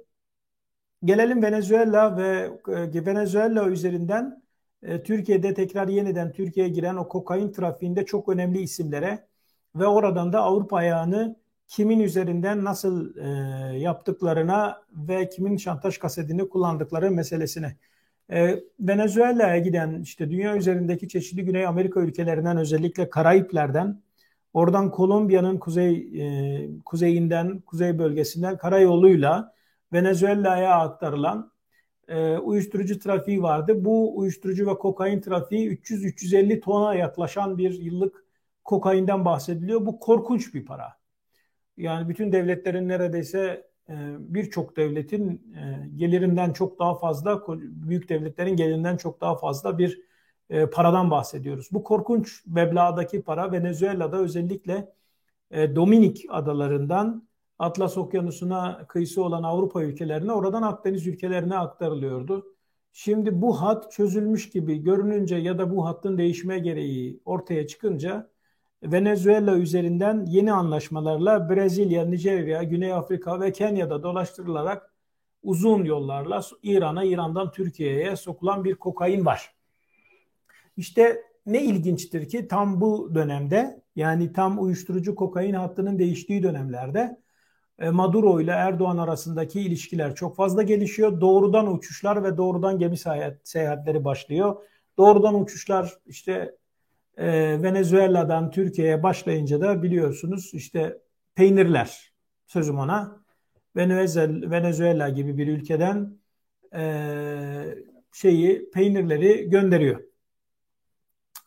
gelelim 1.03 1.43
Venezuela 1.43 2.17
ve 2.17 2.51
e, 2.67 3.05
Venezuela 3.05 3.69
üzerinden 3.69 4.43
e, 4.83 5.03
Türkiye'de 5.03 5.53
tekrar 5.53 5.87
yeniden 5.87 6.31
Türkiye'ye 6.31 6.73
giren 6.73 6.95
o 6.95 7.07
kokain 7.07 7.51
trafiğinde 7.51 8.05
çok 8.05 8.29
önemli 8.29 8.61
isimlere 8.61 9.30
ve 9.75 9.87
oradan 9.87 10.33
da 10.33 10.41
Avrupa 10.41 10.77
ayağını 10.77 11.35
kimin 11.67 11.99
üzerinden 11.99 12.63
nasıl 12.63 13.17
e, 13.17 13.27
yaptıklarına 13.77 14.81
ve 14.93 15.29
kimin 15.29 15.57
şantaj 15.57 15.97
kasetini 15.97 16.49
kullandıkları 16.49 17.11
meselesine. 17.11 17.77
E, 18.31 18.59
Venezuela'ya 18.79 19.57
giden 19.57 20.01
işte 20.01 20.31
dünya 20.31 20.57
üzerindeki 20.57 21.07
çeşitli 21.07 21.45
Güney 21.45 21.65
Amerika 21.65 21.99
ülkelerinden 21.99 22.57
özellikle 22.57 23.09
Karayipler'den 23.09 24.01
oradan 24.53 24.91
Kolombiya'nın 24.91 25.57
kuzey 25.57 25.95
e, 26.21 26.69
kuzeyinden 26.85 27.59
kuzey 27.61 27.99
bölgesinden 27.99 28.57
karayoluyla 28.57 29.53
Venezuela'ya 29.93 30.75
aktarılan 30.79 31.51
e, 32.07 32.37
uyuşturucu 32.37 32.99
trafiği 32.99 33.41
vardı. 33.41 33.85
Bu 33.85 34.17
uyuşturucu 34.17 34.67
ve 34.67 34.73
kokain 34.77 35.21
trafiği 35.21 35.69
300-350 35.69 36.59
tona 36.59 36.95
yaklaşan 36.95 37.57
bir 37.57 37.71
yıllık 37.71 38.25
kokainden 38.71 39.25
bahsediliyor. 39.25 39.85
Bu 39.85 39.99
korkunç 39.99 40.53
bir 40.53 40.65
para. 40.65 40.93
Yani 41.77 42.09
bütün 42.09 42.31
devletlerin 42.31 42.87
neredeyse 42.87 43.67
e, 43.89 43.95
birçok 44.19 44.77
devletin 44.77 45.53
e, 45.55 45.89
gelirinden 45.95 46.53
çok 46.53 46.79
daha 46.79 46.95
fazla, 46.95 47.43
büyük 47.59 48.09
devletlerin 48.09 48.55
gelirinden 48.55 48.97
çok 48.97 49.21
daha 49.21 49.35
fazla 49.37 49.77
bir 49.77 50.01
e, 50.49 50.65
paradan 50.65 51.11
bahsediyoruz. 51.11 51.67
Bu 51.71 51.83
korkunç 51.83 52.45
meblağdaki 52.47 53.21
para 53.21 53.51
Venezuela'da 53.51 54.17
özellikle 54.17 54.93
Dominik 55.51 56.25
adalarından 56.29 57.27
Atlas 57.59 57.97
Okyanusu'na 57.97 58.85
kıyısı 58.87 59.23
olan 59.23 59.43
Avrupa 59.43 59.83
ülkelerine, 59.83 60.31
oradan 60.31 60.61
Akdeniz 60.61 61.07
ülkelerine 61.07 61.57
aktarılıyordu. 61.57 62.55
Şimdi 62.93 63.41
bu 63.41 63.61
hat 63.61 63.91
çözülmüş 63.91 64.49
gibi 64.49 64.83
görününce 64.83 65.35
ya 65.35 65.57
da 65.57 65.75
bu 65.75 65.85
hattın 65.85 66.17
değişme 66.17 66.59
gereği 66.59 67.21
ortaya 67.25 67.67
çıkınca 67.67 68.30
Venezuela 68.83 69.57
üzerinden 69.57 70.25
yeni 70.25 70.53
anlaşmalarla 70.53 71.49
Brezilya, 71.49 72.05
Nijerya, 72.05 72.63
Güney 72.63 72.93
Afrika 72.93 73.41
ve 73.41 73.51
Kenya'da 73.51 74.03
dolaştırılarak 74.03 74.93
uzun 75.43 75.83
yollarla 75.83 76.41
İran'a, 76.63 77.03
İran'dan 77.03 77.51
Türkiye'ye 77.51 78.15
sokulan 78.15 78.63
bir 78.63 78.75
kokain 78.75 79.25
var. 79.25 79.53
İşte 80.77 81.23
ne 81.45 81.63
ilginçtir 81.63 82.29
ki 82.29 82.47
tam 82.47 82.81
bu 82.81 83.15
dönemde 83.15 83.81
yani 83.95 84.33
tam 84.33 84.63
uyuşturucu 84.63 85.15
kokain 85.15 85.53
hattının 85.53 85.99
değiştiği 85.99 86.43
dönemlerde 86.43 87.21
e, 87.79 87.89
Maduro 87.89 88.41
ile 88.41 88.51
Erdoğan 88.51 88.97
arasındaki 88.97 89.61
ilişkiler 89.61 90.15
çok 90.15 90.35
fazla 90.35 90.61
gelişiyor. 90.61 91.21
Doğrudan 91.21 91.73
uçuşlar 91.73 92.23
ve 92.23 92.37
doğrudan 92.37 92.79
gemi 92.79 92.97
seyahatleri 93.43 94.05
başlıyor. 94.05 94.55
Doğrudan 94.97 95.41
uçuşlar 95.41 95.97
işte 96.05 96.55
e, 97.21 97.61
Venezuela'dan 97.63 98.51
Türkiye'ye 98.51 99.03
başlayınca 99.03 99.61
da 99.61 99.83
biliyorsunuz 99.83 100.51
işte 100.53 100.97
peynirler 101.35 102.13
sözüm 102.47 102.79
ona 102.79 103.21
Venezuela, 103.75 104.51
Venezuela 104.51 105.09
gibi 105.09 105.37
bir 105.37 105.47
ülkeden 105.47 106.17
e, 106.75 106.83
şeyi 108.13 108.71
peynirleri 108.71 109.49
gönderiyor. 109.49 110.03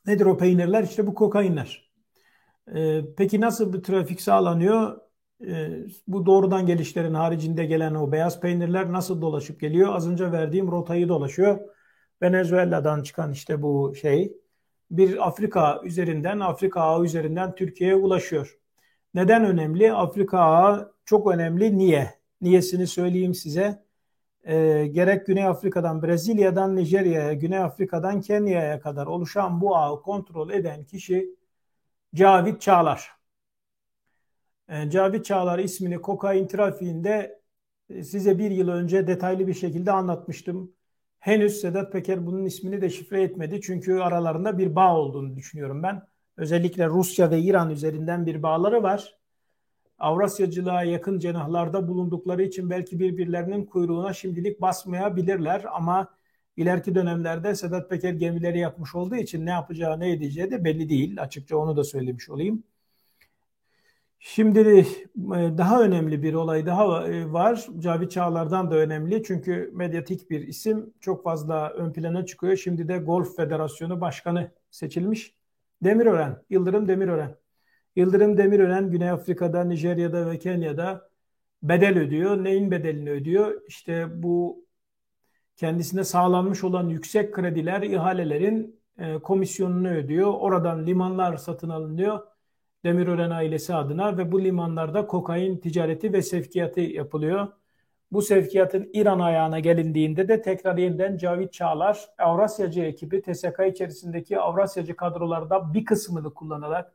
Nedir 0.06 0.26
o 0.26 0.36
peynirler? 0.36 0.82
İşte 0.82 1.06
bu 1.06 1.14
kokainler. 1.14 1.92
E, 2.74 3.00
peki 3.16 3.40
nasıl 3.40 3.72
bir 3.72 3.82
trafik 3.82 4.20
sağlanıyor? 4.20 5.00
E, 5.46 5.70
bu 6.08 6.26
doğrudan 6.26 6.66
gelişlerin 6.66 7.14
haricinde 7.14 7.64
gelen 7.64 7.94
o 7.94 8.12
beyaz 8.12 8.40
peynirler 8.40 8.92
nasıl 8.92 9.22
dolaşıp 9.22 9.60
geliyor? 9.60 9.94
Az 9.94 10.08
önce 10.08 10.32
verdiğim 10.32 10.70
rotayı 10.70 11.08
dolaşıyor. 11.08 11.60
Venezuela'dan 12.22 13.02
çıkan 13.02 13.32
işte 13.32 13.62
bu 13.62 13.94
şey 13.94 14.43
bir 14.90 15.28
Afrika 15.28 15.80
üzerinden, 15.84 16.40
Afrika 16.40 16.80
ağı 16.80 17.04
üzerinden 17.04 17.54
Türkiye'ye 17.54 17.96
ulaşıyor. 17.96 18.58
Neden 19.14 19.44
önemli? 19.44 19.92
Afrika 19.92 20.38
ağı 20.38 20.94
çok 21.04 21.32
önemli. 21.32 21.78
Niye? 21.78 22.10
Niyesini 22.40 22.86
söyleyeyim 22.86 23.34
size. 23.34 23.84
E, 24.44 24.86
gerek 24.86 25.26
Güney 25.26 25.44
Afrika'dan 25.44 26.02
Brezilya'dan 26.02 26.76
Nijerya'ya, 26.76 27.32
Güney 27.32 27.58
Afrika'dan 27.58 28.20
Kenya'ya 28.20 28.80
kadar 28.80 29.06
oluşan 29.06 29.60
bu 29.60 29.76
ağı 29.76 30.02
kontrol 30.02 30.50
eden 30.50 30.84
kişi 30.84 31.36
Cavit 32.14 32.60
Çağlar. 32.60 33.10
E, 34.68 34.90
Cavit 34.90 35.24
Çağlar 35.24 35.58
ismini 35.58 36.00
kokain 36.00 36.46
trafiğinde 36.46 37.40
e, 37.90 38.04
size 38.04 38.38
bir 38.38 38.50
yıl 38.50 38.68
önce 38.68 39.06
detaylı 39.06 39.46
bir 39.46 39.54
şekilde 39.54 39.92
anlatmıştım. 39.92 40.72
Henüz 41.24 41.60
Sedat 41.60 41.92
Peker 41.92 42.26
bunun 42.26 42.44
ismini 42.44 42.80
de 42.80 42.90
şifre 42.90 43.22
etmedi. 43.22 43.60
Çünkü 43.60 43.94
aralarında 43.94 44.58
bir 44.58 44.74
bağ 44.74 44.96
olduğunu 44.96 45.36
düşünüyorum 45.36 45.82
ben. 45.82 46.02
Özellikle 46.36 46.86
Rusya 46.86 47.30
ve 47.30 47.40
İran 47.40 47.70
üzerinden 47.70 48.26
bir 48.26 48.42
bağları 48.42 48.82
var. 48.82 49.18
Avrasyacılığa 49.98 50.82
yakın 50.84 51.18
cenahlarda 51.18 51.88
bulundukları 51.88 52.42
için 52.42 52.70
belki 52.70 53.00
birbirlerinin 53.00 53.64
kuyruğuna 53.66 54.12
şimdilik 54.12 54.60
basmayabilirler 54.60 55.64
ama 55.72 56.08
ileriki 56.56 56.94
dönemlerde 56.94 57.54
Sedat 57.54 57.90
Peker 57.90 58.12
gemileri 58.12 58.58
yapmış 58.58 58.94
olduğu 58.94 59.16
için 59.16 59.46
ne 59.46 59.50
yapacağı 59.50 60.00
ne 60.00 60.12
edeceği 60.12 60.50
de 60.50 60.64
belli 60.64 60.88
değil. 60.88 61.22
Açıkça 61.22 61.56
onu 61.56 61.76
da 61.76 61.84
söylemiş 61.84 62.30
olayım. 62.30 62.64
Şimdi 64.26 64.60
e, 64.60 65.58
daha 65.58 65.82
önemli 65.82 66.22
bir 66.22 66.34
olay 66.34 66.66
daha 66.66 67.06
e, 67.08 67.32
var. 67.32 67.66
Cavit 67.78 68.10
Çağlar'dan 68.10 68.70
da 68.70 68.76
önemli. 68.76 69.22
Çünkü 69.22 69.70
medyatik 69.74 70.30
bir 70.30 70.40
isim 70.48 70.94
çok 71.00 71.24
fazla 71.24 71.70
ön 71.70 71.92
plana 71.92 72.26
çıkıyor. 72.26 72.56
Şimdi 72.56 72.88
de 72.88 72.98
Golf 72.98 73.36
Federasyonu 73.36 74.00
Başkanı 74.00 74.50
seçilmiş. 74.70 75.34
Demirören, 75.82 76.42
Yıldırım 76.50 76.88
Demirören. 76.88 77.36
Yıldırım 77.96 78.38
Demirören 78.38 78.90
Güney 78.90 79.10
Afrika'da, 79.10 79.64
Nijerya'da 79.64 80.30
ve 80.30 80.38
Kenya'da 80.38 81.10
bedel 81.62 81.98
ödüyor. 81.98 82.44
Neyin 82.44 82.70
bedelini 82.70 83.10
ödüyor? 83.10 83.62
İşte 83.68 84.22
bu 84.22 84.66
kendisine 85.56 86.04
sağlanmış 86.04 86.64
olan 86.64 86.88
yüksek 86.88 87.34
krediler, 87.34 87.82
ihalelerin 87.82 88.80
e, 88.98 89.14
komisyonunu 89.18 89.88
ödüyor. 89.88 90.32
Oradan 90.32 90.86
limanlar 90.86 91.36
satın 91.36 91.68
alınıyor 91.68 92.33
Demirören 92.84 93.30
ailesi 93.30 93.74
adına 93.74 94.18
ve 94.18 94.32
bu 94.32 94.44
limanlarda 94.44 95.06
kokain 95.06 95.56
ticareti 95.56 96.12
ve 96.12 96.22
sevkiyatı 96.22 96.80
yapılıyor. 96.80 97.48
Bu 98.12 98.22
sevkiyatın 98.22 98.90
İran 98.92 99.18
ayağına 99.18 99.60
gelindiğinde 99.60 100.28
de 100.28 100.42
tekrar 100.42 100.76
yeniden 100.78 101.16
Cavit 101.16 101.52
Çağlar, 101.52 102.08
Avrasyacı 102.18 102.82
ekibi 102.82 103.22
TSK 103.22 103.60
içerisindeki 103.70 104.38
Avrasyacı 104.40 104.96
kadrolarda 104.96 105.74
bir 105.74 105.84
kısmını 105.84 106.34
kullanarak 106.34 106.92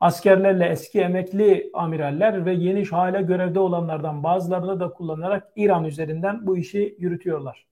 askerlerle 0.00 0.66
eski 0.66 1.00
emekli 1.00 1.70
amiraller 1.74 2.46
ve 2.46 2.52
yeni 2.52 2.84
hala 2.84 3.20
görevde 3.20 3.60
olanlardan 3.60 4.22
bazılarını 4.22 4.80
da 4.80 4.90
kullanarak 4.90 5.52
İran 5.56 5.84
üzerinden 5.84 6.46
bu 6.46 6.58
işi 6.58 6.96
yürütüyorlar. 6.98 7.67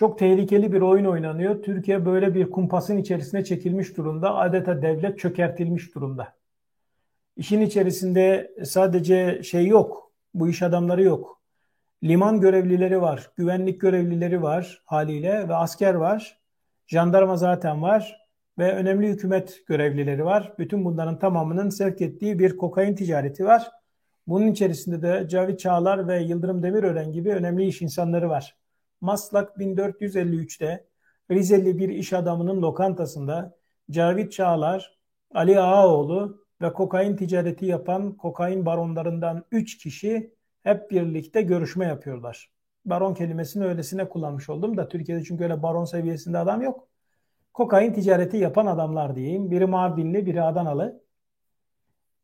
Çok 0.00 0.18
tehlikeli 0.18 0.72
bir 0.72 0.80
oyun 0.80 1.04
oynanıyor. 1.04 1.62
Türkiye 1.62 2.06
böyle 2.06 2.34
bir 2.34 2.50
kumpasın 2.50 2.96
içerisine 2.96 3.44
çekilmiş 3.44 3.96
durumda. 3.96 4.34
Adeta 4.34 4.82
devlet 4.82 5.18
çökertilmiş 5.18 5.94
durumda. 5.94 6.34
İşin 7.36 7.60
içerisinde 7.60 8.54
sadece 8.64 9.42
şey 9.42 9.66
yok. 9.66 10.12
Bu 10.34 10.48
iş 10.48 10.62
adamları 10.62 11.02
yok. 11.02 11.42
Liman 12.04 12.40
görevlileri 12.40 13.00
var, 13.00 13.30
güvenlik 13.36 13.80
görevlileri 13.80 14.42
var 14.42 14.82
haliyle 14.84 15.48
ve 15.48 15.54
asker 15.54 15.94
var. 15.94 16.40
Jandarma 16.86 17.36
zaten 17.36 17.82
var 17.82 18.26
ve 18.58 18.72
önemli 18.72 19.08
hükümet 19.08 19.66
görevlileri 19.66 20.24
var. 20.24 20.52
Bütün 20.58 20.84
bunların 20.84 21.18
tamamının 21.18 21.68
sevk 21.68 22.00
ettiği 22.00 22.38
bir 22.38 22.56
kokain 22.56 22.94
ticareti 22.94 23.44
var. 23.44 23.70
Bunun 24.26 24.46
içerisinde 24.46 25.02
de 25.02 25.28
Cavit 25.28 25.60
Çağlar 25.60 26.08
ve 26.08 26.22
Yıldırım 26.22 26.62
Demirören 26.62 27.12
gibi 27.12 27.30
önemli 27.30 27.66
iş 27.66 27.82
insanları 27.82 28.28
var. 28.28 28.59
Maslak 29.00 29.56
1453'te 29.56 30.86
Rizeli 31.30 31.78
bir 31.78 31.88
iş 31.88 32.12
adamının 32.12 32.62
lokantasında 32.62 33.56
Cavit 33.90 34.32
Çağlar, 34.32 34.98
Ali 35.34 35.60
Ağaoğlu 35.60 36.44
ve 36.62 36.72
kokain 36.72 37.16
ticareti 37.16 37.66
yapan 37.66 38.16
kokain 38.16 38.66
baronlarından 38.66 39.44
3 39.50 39.78
kişi 39.78 40.34
hep 40.62 40.90
birlikte 40.90 41.42
görüşme 41.42 41.86
yapıyorlar. 41.86 42.50
Baron 42.84 43.14
kelimesini 43.14 43.64
öylesine 43.64 44.08
kullanmış 44.08 44.48
oldum 44.48 44.76
da 44.76 44.88
Türkiye'de 44.88 45.24
çünkü 45.24 45.44
öyle 45.44 45.62
baron 45.62 45.84
seviyesinde 45.84 46.38
adam 46.38 46.62
yok. 46.62 46.88
Kokain 47.54 47.92
ticareti 47.92 48.36
yapan 48.36 48.66
adamlar 48.66 49.16
diyeyim. 49.16 49.50
Biri 49.50 49.66
Mardinli, 49.66 50.26
biri 50.26 50.42
Adanalı. 50.42 51.02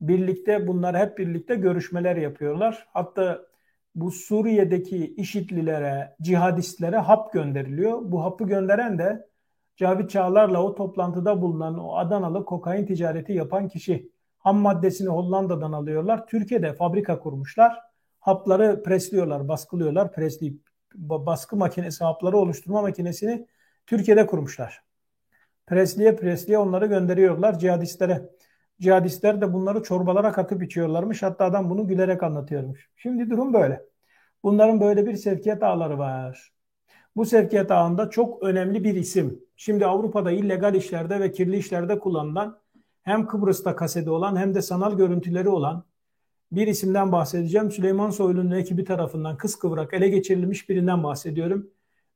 Birlikte 0.01 0.67
bunlar 0.67 0.97
hep 0.99 1.19
birlikte 1.19 1.55
görüşmeler 1.55 2.17
yapıyorlar. 2.17 2.89
Hatta 2.93 3.47
bu 3.97 4.11
Suriye'deki 4.11 5.15
IŞİD'lilere, 5.15 6.17
cihadistlere 6.23 6.97
hap 6.97 7.33
gönderiliyor. 7.33 7.99
Bu 8.03 8.25
hapı 8.25 8.45
gönderen 8.45 8.99
de 8.99 9.29
Cavit 9.77 10.11
Çağlar'la 10.11 10.63
o 10.63 10.75
toplantıda 10.75 11.43
bulunan 11.43 11.79
o 11.79 11.97
Adanalı 11.97 12.45
kokain 12.45 12.87
ticareti 12.87 13.33
yapan 13.33 13.69
kişi. 13.69 14.11
Ham 14.39 14.57
maddesini 14.57 15.09
Hollanda'dan 15.09 15.73
alıyorlar. 15.73 16.27
Türkiye'de 16.27 16.73
fabrika 16.75 17.19
kurmuşlar. 17.19 17.81
hapları 18.21 18.83
presliyorlar, 18.83 19.49
baskılıyorlar. 19.49 20.13
Presleyip 20.13 20.61
baskı 20.95 21.57
makinesi, 21.57 22.05
hapları 22.05 22.39
oluşturma 22.39 22.83
makinesini 22.83 23.47
Türkiye'de 23.87 24.27
kurmuşlar. 24.27 24.85
Presliye 25.67 26.17
presliye 26.17 26.59
onları 26.59 26.87
gönderiyorlar 26.87 27.59
cihadistlere. 27.59 28.23
Cihadistler 28.81 29.41
de 29.41 29.53
bunları 29.53 29.83
çorbalara 29.83 30.33
katıp 30.33 30.63
içiyorlarmış. 30.63 31.23
Hatta 31.23 31.45
adam 31.45 31.71
bunu 31.71 31.89
gülerek 31.89 32.23
anlatıyormuş. 32.23 32.91
Şimdi 32.97 33.31
durum 33.31 33.55
böyle. 33.55 33.83
Bunların 34.43 34.81
böyle 34.81 35.07
bir 35.07 35.17
sevkiyat 35.17 35.63
ağları 35.63 35.99
var. 35.99 36.53
Bu 37.17 37.25
sevkiyat 37.27 37.71
ağında 37.71 38.11
çok 38.11 38.43
önemli 38.43 38.85
bir 38.85 38.95
isim. 38.95 39.41
Şimdi 39.57 39.87
Avrupa'da 39.87 40.31
illegal 40.31 40.75
işlerde 40.75 41.21
ve 41.21 41.33
kirli 41.33 41.57
işlerde 41.57 41.99
kullanılan 41.99 42.59
hem 43.03 43.27
Kıbrıs'ta 43.27 43.77
kaseti 43.77 44.11
olan 44.11 44.37
hem 44.37 44.55
de 44.55 44.63
sanal 44.63 44.97
görüntüleri 44.97 45.49
olan 45.49 45.85
bir 46.53 46.67
isimden 46.67 47.13
bahsedeceğim. 47.13 47.71
Süleyman 47.71 48.11
Soylu'nun 48.11 48.51
ekibi 48.51 48.85
tarafından 48.85 49.37
kıskıvrak 49.37 49.95
ele 49.95 50.09
geçirilmiş 50.09 50.69
birinden 50.69 51.05
bahsediyorum. 51.05 51.71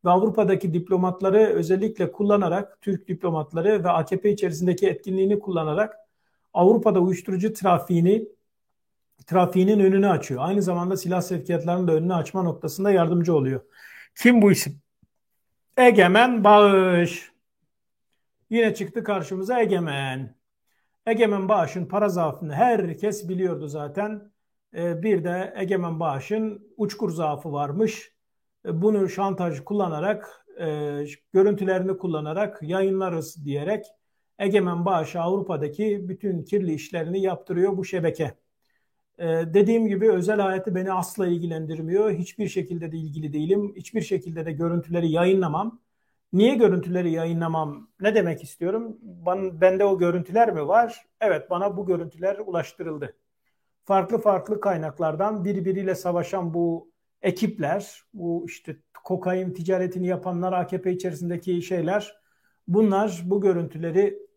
Ve 0.05 0.11
Avrupa'daki 0.11 0.75
diplomatları 0.75 1.39
özellikle 1.39 2.13
kullanarak, 2.13 2.79
Türk 2.81 3.09
diplomatları 3.09 3.85
ve 3.85 3.91
AKP 3.91 4.31
içerisindeki 4.31 4.89
etkinliğini 4.89 5.39
kullanarak 5.39 5.97
Avrupa'da 6.55 7.01
uyuşturucu 7.01 7.53
trafiğini 7.53 8.29
trafiğinin 9.27 9.81
önünü 9.81 10.09
açıyor. 10.09 10.41
Aynı 10.45 10.63
zamanda 10.63 10.97
silah 10.97 11.21
sevkiyatlarının 11.21 11.89
da 11.89 11.93
önünü 11.93 12.15
açma 12.15 12.43
noktasında 12.43 12.91
yardımcı 12.91 13.35
oluyor. 13.35 13.61
Kim 14.15 14.43
bu 14.43 14.53
isim? 14.53 14.81
Egemen 15.77 16.45
Bağış. 16.45 17.33
Yine 18.51 18.75
çıktı 18.75 19.05
karşımıza 19.05 19.61
Egemen. 19.61 20.37
Egemen 21.07 21.49
Bağış'ın 21.49 21.87
para 21.87 22.09
zaafını 22.09 22.55
herkes 22.55 23.29
biliyordu 23.29 23.69
zaten. 23.69 24.33
Ee, 24.75 25.03
bir 25.03 25.25
de 25.25 25.55
Egemen 25.57 26.01
Bağış'ın 26.01 26.73
uçkur 26.77 27.11
zaafı 27.11 27.53
varmış. 27.53 28.13
Ee, 28.67 28.83
bunu 28.83 29.09
şantaj 29.09 29.61
kullanarak, 29.61 30.47
e, 30.61 30.67
görüntülerini 31.33 31.99
kullanarak 31.99 32.59
yayınlarız 32.63 33.45
diyerek 33.45 33.85
Egemen 34.41 34.85
Bağış 34.85 35.17
Avrupa'daki 35.17 36.09
bütün 36.09 36.43
kirli 36.43 36.75
işlerini 36.75 37.21
yaptırıyor 37.21 37.77
bu 37.77 37.85
şebeke. 37.85 38.35
Ee, 39.19 39.25
dediğim 39.55 39.89
gibi 39.89 40.13
özel 40.13 40.41
hayatı 40.41 40.75
beni 40.75 40.93
asla 40.93 41.27
ilgilendirmiyor. 41.27 42.13
Hiçbir 42.13 42.49
şekilde 42.49 42.93
de 42.93 42.97
ilgili 42.97 43.33
değilim. 43.33 43.73
Hiçbir 43.77 44.01
şekilde 44.01 44.47
de 44.47 44.53
görüntüleri 44.53 45.11
yayınlamam. 45.11 45.81
Niye 46.33 46.55
görüntüleri 46.55 47.11
yayınlamam? 47.11 47.89
Ne 48.01 48.15
demek 48.15 48.43
istiyorum? 48.43 48.99
Ben, 49.03 49.61
bende 49.61 49.85
o 49.85 49.99
görüntüler 49.99 50.55
mi 50.55 50.69
var? 50.69 51.07
Evet 51.21 51.51
bana 51.51 51.77
bu 51.77 51.87
görüntüler 51.87 52.39
ulaştırıldı. 52.47 53.17
Farklı 53.85 54.19
farklı 54.19 54.61
kaynaklardan 54.61 55.45
birbiriyle 55.45 55.95
savaşan 55.95 56.55
bu 56.55 56.91
ekipler, 57.23 58.03
bu 58.15 58.45
işte 58.47 58.77
kokain 59.05 59.53
ticaretini 59.53 60.07
yapanlar, 60.07 60.53
AKP 60.53 60.93
içerisindeki 60.93 61.63
şeyler, 61.63 62.17
bunlar 62.69 63.23
bu 63.25 63.41
görüntüleri 63.41 64.30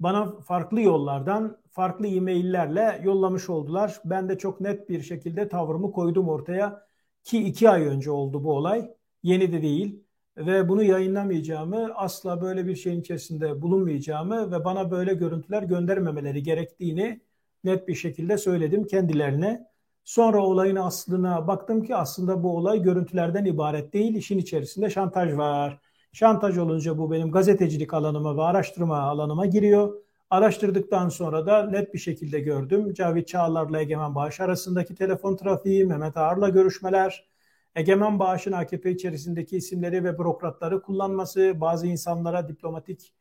bana 0.00 0.40
farklı 0.40 0.80
yollardan, 0.80 1.58
farklı 1.70 2.06
e-maillerle 2.06 3.00
yollamış 3.04 3.50
oldular. 3.50 4.00
Ben 4.04 4.28
de 4.28 4.38
çok 4.38 4.60
net 4.60 4.88
bir 4.88 5.02
şekilde 5.02 5.48
tavrımı 5.48 5.92
koydum 5.92 6.28
ortaya 6.28 6.86
ki 7.24 7.38
iki 7.44 7.70
ay 7.70 7.86
önce 7.86 8.10
oldu 8.10 8.44
bu 8.44 8.52
olay. 8.52 8.90
Yeni 9.22 9.52
de 9.52 9.62
değil 9.62 10.04
ve 10.36 10.68
bunu 10.68 10.82
yayınlamayacağımı, 10.82 11.90
asla 11.94 12.40
böyle 12.40 12.66
bir 12.66 12.76
şeyin 12.76 13.00
içerisinde 13.00 13.62
bulunmayacağımı 13.62 14.52
ve 14.52 14.64
bana 14.64 14.90
böyle 14.90 15.14
görüntüler 15.14 15.62
göndermemeleri 15.62 16.42
gerektiğini 16.42 17.20
net 17.64 17.88
bir 17.88 17.94
şekilde 17.94 18.38
söyledim 18.38 18.86
kendilerine. 18.86 19.66
Sonra 20.04 20.42
olayın 20.46 20.76
aslına 20.76 21.46
baktım 21.46 21.82
ki 21.82 21.96
aslında 21.96 22.42
bu 22.42 22.56
olay 22.56 22.82
görüntülerden 22.82 23.44
ibaret 23.44 23.92
değil, 23.92 24.14
işin 24.14 24.38
içerisinde 24.38 24.90
şantaj 24.90 25.36
var. 25.36 25.80
Şantaj 26.14 26.58
olunca 26.58 26.98
bu 26.98 27.10
benim 27.10 27.30
gazetecilik 27.30 27.94
alanıma 27.94 28.36
ve 28.36 28.42
araştırma 28.42 28.98
alanıma 28.98 29.46
giriyor. 29.46 29.94
Araştırdıktan 30.30 31.08
sonra 31.08 31.46
da 31.46 31.66
net 31.70 31.94
bir 31.94 31.98
şekilde 31.98 32.40
gördüm. 32.40 32.94
Cavit 32.94 33.28
Çağlar'la 33.28 33.80
Egemen 33.80 34.14
Bağış 34.14 34.40
arasındaki 34.40 34.94
telefon 34.94 35.36
trafiği, 35.36 35.84
Mehmet 35.84 36.16
Ağar'la 36.16 36.48
görüşmeler, 36.48 37.28
Egemen 37.74 38.18
Bağış'ın 38.18 38.52
AKP 38.52 38.90
içerisindeki 38.90 39.56
isimleri 39.56 40.04
ve 40.04 40.18
bürokratları 40.18 40.82
kullanması, 40.82 41.60
bazı 41.60 41.86
insanlara 41.86 42.48
diplomatik 42.48 43.14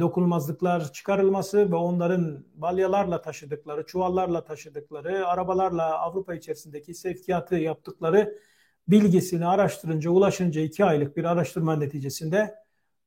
dokunulmazlıklar 0.00 0.92
çıkarılması 0.92 1.72
ve 1.72 1.76
onların 1.76 2.44
balyalarla 2.54 3.22
taşıdıkları, 3.22 3.86
çuvallarla 3.86 4.44
taşıdıkları, 4.44 5.26
arabalarla 5.26 5.98
Avrupa 5.98 6.34
içerisindeki 6.34 6.94
sevkiyatı 6.94 7.54
yaptıkları 7.54 8.38
bilgisini 8.88 9.46
araştırınca, 9.46 10.10
ulaşınca 10.10 10.60
iki 10.60 10.84
aylık 10.84 11.16
bir 11.16 11.24
araştırma 11.24 11.76
neticesinde 11.76 12.54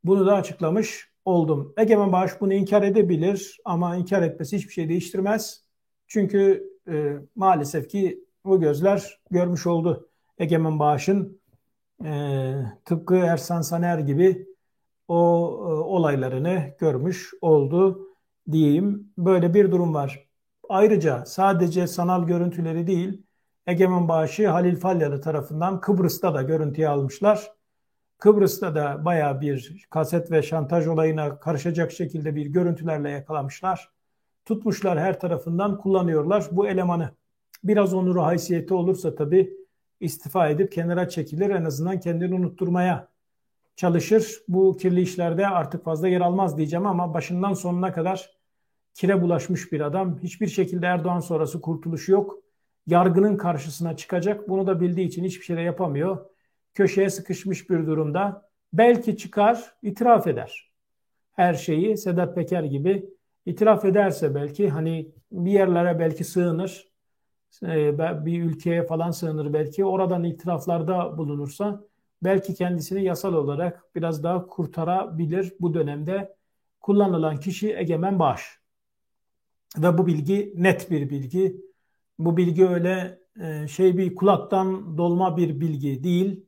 bunu 0.03 0.25
da 0.25 0.35
açıklamış 0.35 1.11
oldum. 1.25 1.73
Egemen 1.77 2.11
Bağış 2.11 2.31
bunu 2.41 2.53
inkar 2.53 2.81
edebilir 2.81 3.57
ama 3.65 3.95
inkar 3.95 4.21
etmesi 4.21 4.57
hiçbir 4.57 4.73
şey 4.73 4.89
değiştirmez. 4.89 5.63
Çünkü 6.07 6.69
e, 6.87 7.15
maalesef 7.35 7.89
ki 7.89 8.25
bu 8.45 8.59
gözler 8.59 9.19
görmüş 9.31 9.67
oldu. 9.67 10.09
Egemen 10.37 10.79
Bağış'ın 10.79 11.41
e, 12.05 12.53
tıpkı 12.85 13.15
Ersan 13.15 13.61
Saner 13.61 13.99
gibi 13.99 14.47
o 15.07 15.15
e, 15.15 15.73
olaylarını 15.73 16.75
görmüş 16.79 17.33
oldu 17.41 18.07
diyeyim. 18.51 19.13
Böyle 19.17 19.53
bir 19.53 19.71
durum 19.71 19.93
var. 19.93 20.27
Ayrıca 20.69 21.25
sadece 21.25 21.87
sanal 21.87 22.27
görüntüleri 22.27 22.87
değil, 22.87 23.23
Egemen 23.67 24.07
Bağışı 24.07 24.47
Halil 24.47 24.75
Falyalı 24.75 25.21
tarafından 25.21 25.81
Kıbrıs'ta 25.81 26.33
da 26.33 26.41
görüntüye 26.41 26.89
almışlar. 26.89 27.51
Kıbrıs'ta 28.17 28.75
da 28.75 29.05
baya 29.05 29.41
bir 29.41 29.85
kaset 29.89 30.31
ve 30.31 30.43
şantaj 30.43 30.87
olayına 30.87 31.39
karışacak 31.39 31.91
şekilde 31.91 32.35
bir 32.35 32.45
görüntülerle 32.45 33.09
yakalamışlar. 33.09 33.89
Tutmuşlar 34.45 34.99
her 34.99 35.19
tarafından 35.19 35.77
kullanıyorlar 35.77 36.45
bu 36.51 36.67
elemanı. 36.67 37.11
Biraz 37.63 37.93
onuru 37.93 38.23
haysiyeti 38.23 38.73
olursa 38.73 39.15
tabii 39.15 39.53
istifa 39.99 40.49
edip 40.49 40.71
kenara 40.71 41.09
çekilir 41.09 41.49
en 41.49 41.65
azından 41.65 41.99
kendini 41.99 42.35
unutturmaya 42.35 43.07
çalışır. 43.75 44.43
Bu 44.47 44.77
kirli 44.77 45.01
işlerde 45.01 45.47
artık 45.47 45.85
fazla 45.85 46.07
yer 46.07 46.21
almaz 46.21 46.57
diyeceğim 46.57 46.85
ama 46.85 47.13
başından 47.13 47.53
sonuna 47.53 47.93
kadar 47.93 48.29
kire 48.93 49.21
bulaşmış 49.21 49.71
bir 49.71 49.81
adam. 49.81 50.19
Hiçbir 50.23 50.47
şekilde 50.47 50.85
Erdoğan 50.85 51.19
sonrası 51.19 51.61
kurtuluşu 51.61 52.11
yok 52.11 52.41
yargının 52.87 53.37
karşısına 53.37 53.95
çıkacak. 53.95 54.49
Bunu 54.49 54.67
da 54.67 54.81
bildiği 54.81 55.07
için 55.07 55.23
hiçbir 55.23 55.45
şey 55.45 55.55
yapamıyor. 55.55 56.25
Köşeye 56.73 57.09
sıkışmış 57.09 57.69
bir 57.69 57.87
durumda. 57.87 58.49
Belki 58.73 59.17
çıkar, 59.17 59.73
itiraf 59.81 60.27
eder. 60.27 60.71
Her 61.31 61.53
şeyi 61.53 61.97
Sedat 61.97 62.35
Peker 62.35 62.63
gibi 62.63 63.09
itiraf 63.45 63.85
ederse 63.85 64.35
belki 64.35 64.69
hani 64.69 65.11
bir 65.31 65.51
yerlere 65.51 65.99
belki 65.99 66.23
sığınır. 66.23 66.91
E, 67.63 67.97
bir 68.25 68.43
ülkeye 68.43 68.83
falan 68.83 69.11
sığınır 69.11 69.53
belki. 69.53 69.85
Oradan 69.85 70.23
itiraflarda 70.23 71.17
bulunursa 71.17 71.83
belki 72.23 72.53
kendisini 72.53 73.03
yasal 73.03 73.33
olarak 73.33 73.95
biraz 73.95 74.23
daha 74.23 74.47
kurtarabilir 74.47 75.53
bu 75.59 75.73
dönemde 75.73 76.35
kullanılan 76.81 77.39
kişi 77.39 77.75
Egemen 77.75 78.19
Bağış. 78.19 78.59
Ve 79.77 79.97
bu 79.97 80.07
bilgi 80.07 80.53
net 80.55 80.91
bir 80.91 81.09
bilgi. 81.09 81.70
Bu 82.25 82.37
bilgi 82.37 82.67
öyle 82.67 83.19
e, 83.41 83.67
şey 83.67 83.97
bir 83.97 84.15
kulaktan 84.15 84.97
dolma 84.97 85.37
bir 85.37 85.59
bilgi 85.61 86.03
değil. 86.03 86.45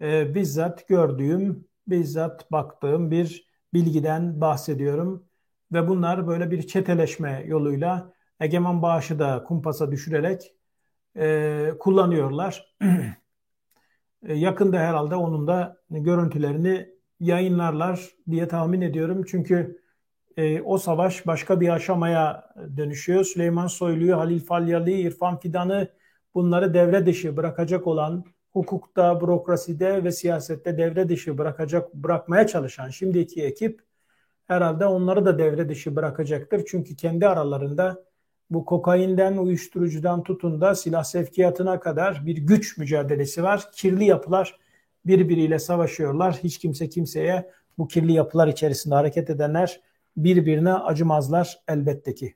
E, 0.00 0.34
bizzat 0.34 0.88
gördüğüm, 0.88 1.68
bizzat 1.86 2.52
baktığım 2.52 3.10
bir 3.10 3.48
bilgiden 3.74 4.40
bahsediyorum. 4.40 5.26
Ve 5.72 5.88
bunlar 5.88 6.26
böyle 6.26 6.50
bir 6.50 6.66
çeteleşme 6.66 7.44
yoluyla 7.46 8.12
egemen 8.40 8.82
bağışı 8.82 9.18
da 9.18 9.44
kumpasa 9.44 9.92
düşürerek 9.92 10.52
e, 11.16 11.72
kullanıyorlar. 11.80 12.76
yakında 14.22 14.78
herhalde 14.78 15.14
onun 15.14 15.46
da 15.46 15.76
görüntülerini 15.90 16.88
yayınlarlar 17.20 18.08
diye 18.30 18.48
tahmin 18.48 18.80
ediyorum. 18.80 19.24
Çünkü 19.30 19.82
e, 20.38 20.62
o 20.62 20.78
savaş 20.78 21.26
başka 21.26 21.60
bir 21.60 21.68
aşamaya 21.68 22.50
dönüşüyor. 22.76 23.24
Süleyman 23.24 23.66
Soylu'yu, 23.66 24.16
Halil 24.16 24.40
Falyalı, 24.40 24.90
İrfan 24.90 25.38
Fidan'ı 25.38 25.88
bunları 26.34 26.74
devre 26.74 27.06
dışı 27.06 27.36
bırakacak 27.36 27.86
olan 27.86 28.24
hukukta, 28.52 29.20
bürokraside 29.20 30.04
ve 30.04 30.12
siyasette 30.12 30.78
devre 30.78 31.08
dışı 31.08 31.38
bırakacak 31.38 31.94
bırakmaya 31.94 32.46
çalışan 32.46 32.88
şimdiki 32.88 33.42
ekip 33.42 33.80
herhalde 34.46 34.86
onları 34.86 35.24
da 35.24 35.38
devre 35.38 35.68
dışı 35.68 35.96
bırakacaktır. 35.96 36.64
Çünkü 36.70 36.96
kendi 36.96 37.28
aralarında 37.28 38.04
bu 38.50 38.64
kokainden, 38.64 39.36
uyuşturucudan 39.36 40.22
tutun 40.22 40.60
da 40.60 40.74
silah 40.74 41.04
sevkiyatına 41.04 41.80
kadar 41.80 42.26
bir 42.26 42.36
güç 42.36 42.78
mücadelesi 42.78 43.42
var. 43.42 43.64
Kirli 43.72 44.04
yapılar 44.04 44.58
birbiriyle 45.06 45.58
savaşıyorlar. 45.58 46.34
Hiç 46.44 46.58
kimse 46.58 46.88
kimseye 46.88 47.50
bu 47.78 47.88
kirli 47.88 48.12
yapılar 48.12 48.48
içerisinde 48.48 48.94
hareket 48.94 49.30
edenler 49.30 49.80
birbirine 50.24 50.74
acımazlar 50.74 51.58
elbette 51.68 52.14
ki. 52.14 52.34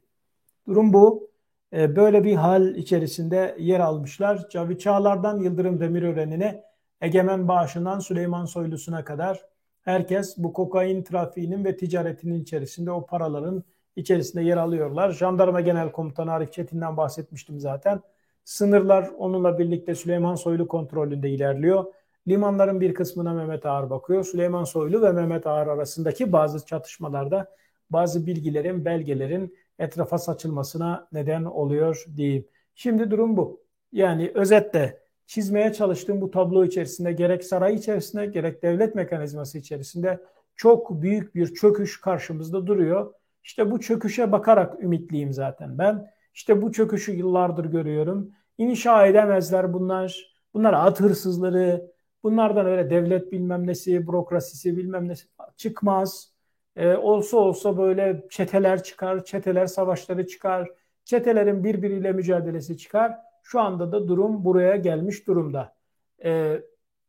Durum 0.66 0.92
bu. 0.92 1.33
e, 1.73 1.97
böyle 1.97 2.25
bir 2.25 2.35
hal 2.35 2.75
içerisinde 2.75 3.57
yer 3.59 3.81
almışlar. 3.81 4.49
Cavit 4.51 4.81
Çağlar'dan 4.81 5.38
Yıldırım 5.40 5.81
Demirören'ine, 5.81 6.64
Egemen 7.01 7.49
Bağışı'ndan 7.49 7.99
Süleyman 7.99 8.45
Soylusu'na 8.45 9.05
kadar 9.05 9.40
herkes 9.83 10.38
bu 10.38 10.53
kokain 10.53 11.03
trafiğinin 11.03 11.64
ve 11.64 11.77
ticaretinin 11.77 12.42
içerisinde 12.42 12.90
o 12.90 13.07
paraların 13.07 13.64
içerisinde 13.97 14.42
yer 14.42 14.57
alıyorlar. 14.57 15.11
Jandarma 15.11 15.61
Genel 15.61 15.92
Komutanı 15.92 16.33
Arif 16.33 16.53
Çetin'den 16.53 16.97
bahsetmiştim 16.97 17.61
zaten. 17.61 18.01
Sınırlar 18.45 19.11
onunla 19.18 19.59
birlikte 19.59 19.95
Süleyman 19.95 20.35
Soylu 20.35 20.68
kontrolünde 20.68 21.31
ilerliyor. 21.31 21.85
Limanların 22.29 22.81
bir 22.81 22.95
kısmına 22.95 23.35
Mehmet 23.35 23.66
Ağar 23.66 23.90
bakıyor. 23.90 24.25
Süleyman 24.25 24.64
Soylu 24.64 25.03
ve 25.03 25.12
Mehmet 25.12 25.47
Ağar 25.47 25.66
arasındaki 25.66 26.33
bazı 26.33 26.66
çatışmalarda 26.66 27.49
bazı 27.92 28.26
bilgilerin, 28.26 28.85
belgelerin 28.85 29.57
etrafa 29.78 30.18
saçılmasına 30.18 31.09
neden 31.12 31.44
oluyor 31.44 32.05
diyeyim. 32.16 32.48
Şimdi 32.74 33.11
durum 33.11 33.37
bu. 33.37 33.62
Yani 33.92 34.31
özetle 34.35 35.02
çizmeye 35.26 35.72
çalıştığım 35.72 36.20
bu 36.20 36.31
tablo 36.31 36.64
içerisinde 36.64 37.12
gerek 37.12 37.44
saray 37.44 37.74
içerisinde 37.74 38.26
gerek 38.26 38.62
devlet 38.62 38.94
mekanizması 38.94 39.59
içerisinde 39.59 40.20
çok 40.57 41.02
büyük 41.02 41.35
bir 41.35 41.55
çöküş 41.55 42.00
karşımızda 42.00 42.66
duruyor. 42.66 43.14
İşte 43.44 43.70
bu 43.70 43.81
çöküşe 43.81 44.33
bakarak 44.33 44.83
ümitliyim 44.83 45.33
zaten 45.33 45.78
ben. 45.78 46.11
İşte 46.35 46.62
bu 46.62 46.72
çöküşü 46.72 47.12
yıllardır 47.12 47.64
görüyorum. 47.64 48.31
İnşa 48.59 49.07
edemezler 49.07 49.72
bunlar. 49.72 50.35
Bunlar 50.55 50.72
at 50.72 51.00
hırsızları. 51.00 51.92
Bunlardan 52.22 52.66
öyle 52.66 52.90
devlet 52.90 53.33
bilmem 53.33 53.66
nesi, 53.66 54.07
bürokrasisi 54.07 54.76
bilmem 54.76 55.09
nesi 55.09 55.26
çıkmaz. 55.57 56.32
Ee, 56.77 56.97
olsa 56.97 57.37
olsa 57.37 57.79
böyle 57.79 58.27
çeteler 58.31 58.83
çıkar, 58.83 59.25
çeteler 59.25 59.67
savaşları 59.67 60.27
çıkar. 60.27 60.71
Çetelerin 61.05 61.65
birbiriyle 61.65 62.13
mücadelesi 62.13 62.79
çıkar. 62.79 63.19
Şu 63.43 63.61
anda 63.61 63.93
da 63.93 64.09
durum 64.09 64.45
buraya 64.45 64.77
gelmiş 64.77 65.27
durumda. 65.27 65.75
Ee, 66.25 66.63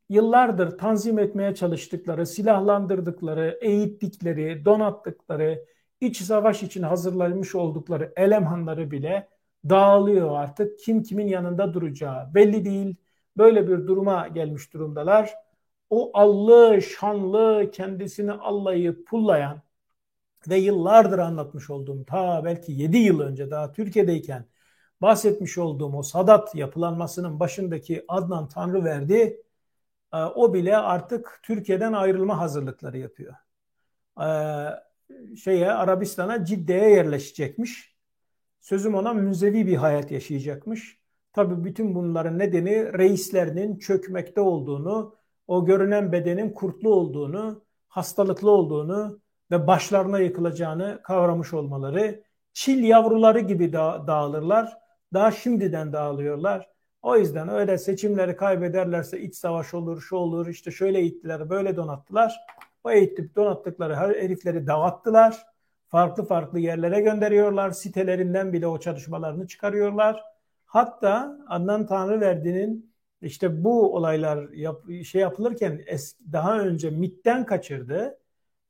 yıllardır 0.10 0.78
tanzim 0.78 1.20
etmeye 1.20 1.56
çalıştıkları, 1.56 2.26
silahlandırdıkları, 2.26 3.58
eğittikleri, 3.62 4.66
donattıkları, 4.66 5.66
iç 6.02 6.22
savaş 6.22 6.64
için 6.64 6.84
hazırlanmış 6.84 7.56
oldukları 7.56 8.14
elemanları 8.16 8.92
bile 8.92 9.30
dağılıyor 9.70 10.40
artık. 10.40 10.80
Kim 10.80 11.04
kimin 11.04 11.28
yanında 11.28 11.74
duracağı 11.74 12.34
belli 12.36 12.66
değil. 12.66 12.96
Böyle 13.38 13.68
bir 13.68 13.88
duruma 13.88 14.28
gelmiş 14.28 14.74
durumdalar. 14.74 15.34
O 15.94 16.12
allı, 16.14 16.82
şanlı, 16.82 17.72
kendisini 17.72 18.32
allayı 18.32 19.06
pullayan 19.06 19.62
ve 20.50 20.58
yıllardır 20.58 21.20
anlatmış 21.20 21.70
olduğum 21.70 22.06
ta 22.06 22.46
belki 22.46 22.72
7 22.72 22.98
yıl 22.98 23.20
önce 23.20 23.52
daha 23.52 23.72
Türkiye'deyken 23.72 24.46
bahsetmiş 25.02 25.58
olduğum 25.58 25.98
o 25.98 26.04
Sadat 26.04 26.56
yapılanmasının 26.56 27.40
başındaki 27.40 28.06
Adnan 28.08 28.48
Tanrıverdi 28.50 29.44
e, 30.14 30.18
o 30.18 30.54
bile 30.54 30.78
artık 30.78 31.40
Türkiye'den 31.44 31.94
ayrılma 31.94 32.40
hazırlıkları 32.40 32.98
yapıyor. 32.98 33.34
E, 34.22 34.28
şeye 35.36 35.72
Arabistan'a 35.72 36.46
Cidde'ye 36.46 36.90
yerleşecekmiş. 36.90 37.96
Sözüm 38.62 38.96
ona 38.96 39.14
münzevi 39.14 39.68
bir 39.68 39.76
hayat 39.76 40.12
yaşayacakmış. 40.12 41.00
Tabii 41.34 41.64
bütün 41.64 41.96
bunların 41.96 42.40
nedeni 42.40 42.94
reislerinin 42.94 43.78
çökmekte 43.80 44.42
olduğunu, 44.42 45.23
o 45.48 45.66
görünen 45.66 46.12
bedenin 46.12 46.50
kurtlu 46.50 46.94
olduğunu, 46.94 47.64
hastalıklı 47.88 48.52
olduğunu 48.52 49.20
ve 49.52 49.68
başlarına 49.68 50.20
yıkılacağını 50.20 51.00
kavramış 51.04 51.54
olmaları. 51.54 52.24
Çil 52.54 52.84
yavruları 52.84 53.40
gibi 53.40 53.74
da 53.74 54.04
dağılırlar. 54.08 54.78
Daha 55.14 55.32
şimdiden 55.32 55.94
dağılıyorlar. 55.94 56.70
O 57.02 57.18
yüzden 57.18 57.50
öyle 57.50 57.78
seçimleri 57.78 58.36
kaybederlerse 58.36 59.20
iç 59.22 59.36
savaş 59.36 59.74
olur, 59.74 60.02
şu 60.02 60.16
olur, 60.16 60.48
işte 60.48 60.72
şöyle 60.72 61.02
ittiler, 61.02 61.50
böyle 61.50 61.76
donattılar. 61.76 62.40
O 62.84 62.92
eğitip 62.92 63.36
donattıkları 63.36 63.96
herifleri 63.96 64.68
dağıttılar. 64.68 65.46
Farklı 65.88 66.26
farklı 66.26 66.60
yerlere 66.60 67.02
gönderiyorlar. 67.02 67.72
Sitelerinden 67.72 68.54
bile 68.54 68.68
o 68.68 68.80
çalışmalarını 68.80 69.48
çıkarıyorlar. 69.48 70.24
Hatta 70.66 71.38
Adnan 71.48 71.86
Tanrıverdi'nin 71.86 72.93
işte 73.24 73.64
bu 73.64 73.96
olaylar 73.96 74.50
yap, 74.50 74.84
şey 75.06 75.22
yapılırken 75.22 75.82
eski, 75.88 76.34
daha 76.34 76.60
önce 76.60 76.90
MIT'ten 76.90 77.46
kaçırdı. 77.46 78.20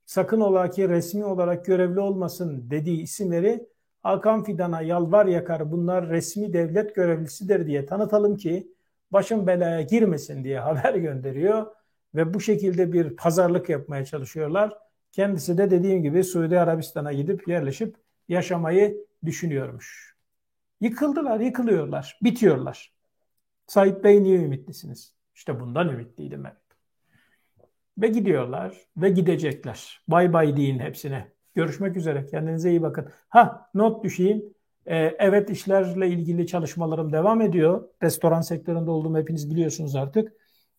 Sakın 0.06 0.40
ola 0.40 0.70
ki 0.70 0.88
resmi 0.88 1.24
olarak 1.24 1.64
görevli 1.66 2.00
olmasın 2.00 2.70
dediği 2.70 3.02
isimleri 3.02 3.68
Hakan 4.02 4.44
Fidan'a 4.44 4.82
yalvar 4.82 5.26
yakar 5.26 5.72
bunlar 5.72 6.08
resmi 6.08 6.52
devlet 6.52 6.94
görevlisidir 6.94 7.66
diye 7.66 7.86
tanıtalım 7.86 8.36
ki 8.36 8.72
başın 9.10 9.46
belaya 9.46 9.82
girmesin 9.82 10.44
diye 10.44 10.60
haber 10.60 10.94
gönderiyor 11.06 11.66
ve 12.14 12.34
bu 12.34 12.40
şekilde 12.40 12.92
bir 12.92 13.16
pazarlık 13.16 13.68
yapmaya 13.68 14.04
çalışıyorlar. 14.04 14.78
Kendisi 15.12 15.58
de 15.58 15.70
dediğim 15.70 16.02
gibi 16.02 16.24
Suudi 16.24 16.60
Arabistan'a 16.60 17.12
gidip 17.12 17.48
yerleşip 17.48 17.96
yaşamayı 18.28 19.06
düşünüyormuş. 19.24 20.16
Yıkıldılar, 20.80 21.40
yıkılıyorlar, 21.40 22.18
bitiyorlar. 22.22 22.93
Said 23.66 24.04
Bey 24.04 24.22
niye 24.22 24.38
ümitlisiniz? 24.38 25.14
İşte 25.34 25.60
bundan 25.60 25.88
ümitliydim 25.88 26.46
evet. 26.46 26.56
Ve 27.98 28.08
gidiyorlar 28.08 28.76
ve 28.96 29.10
gidecekler. 29.10 30.00
Bay 30.08 30.32
bay 30.32 30.56
deyin 30.56 30.78
hepsine. 30.78 31.32
Görüşmek 31.54 31.96
üzere. 31.96 32.26
Kendinize 32.26 32.70
iyi 32.70 32.82
bakın. 32.82 33.08
Ha 33.28 33.70
not 33.74 34.04
düşeyim. 34.04 34.54
Ee, 34.86 34.96
evet 35.18 35.50
işlerle 35.50 36.08
ilgili 36.08 36.46
çalışmalarım 36.46 37.12
devam 37.12 37.40
ediyor. 37.40 37.88
Restoran 38.02 38.40
sektöründe 38.40 38.90
olduğumu 38.90 39.18
hepiniz 39.18 39.50
biliyorsunuz 39.50 39.96
artık. 39.96 40.32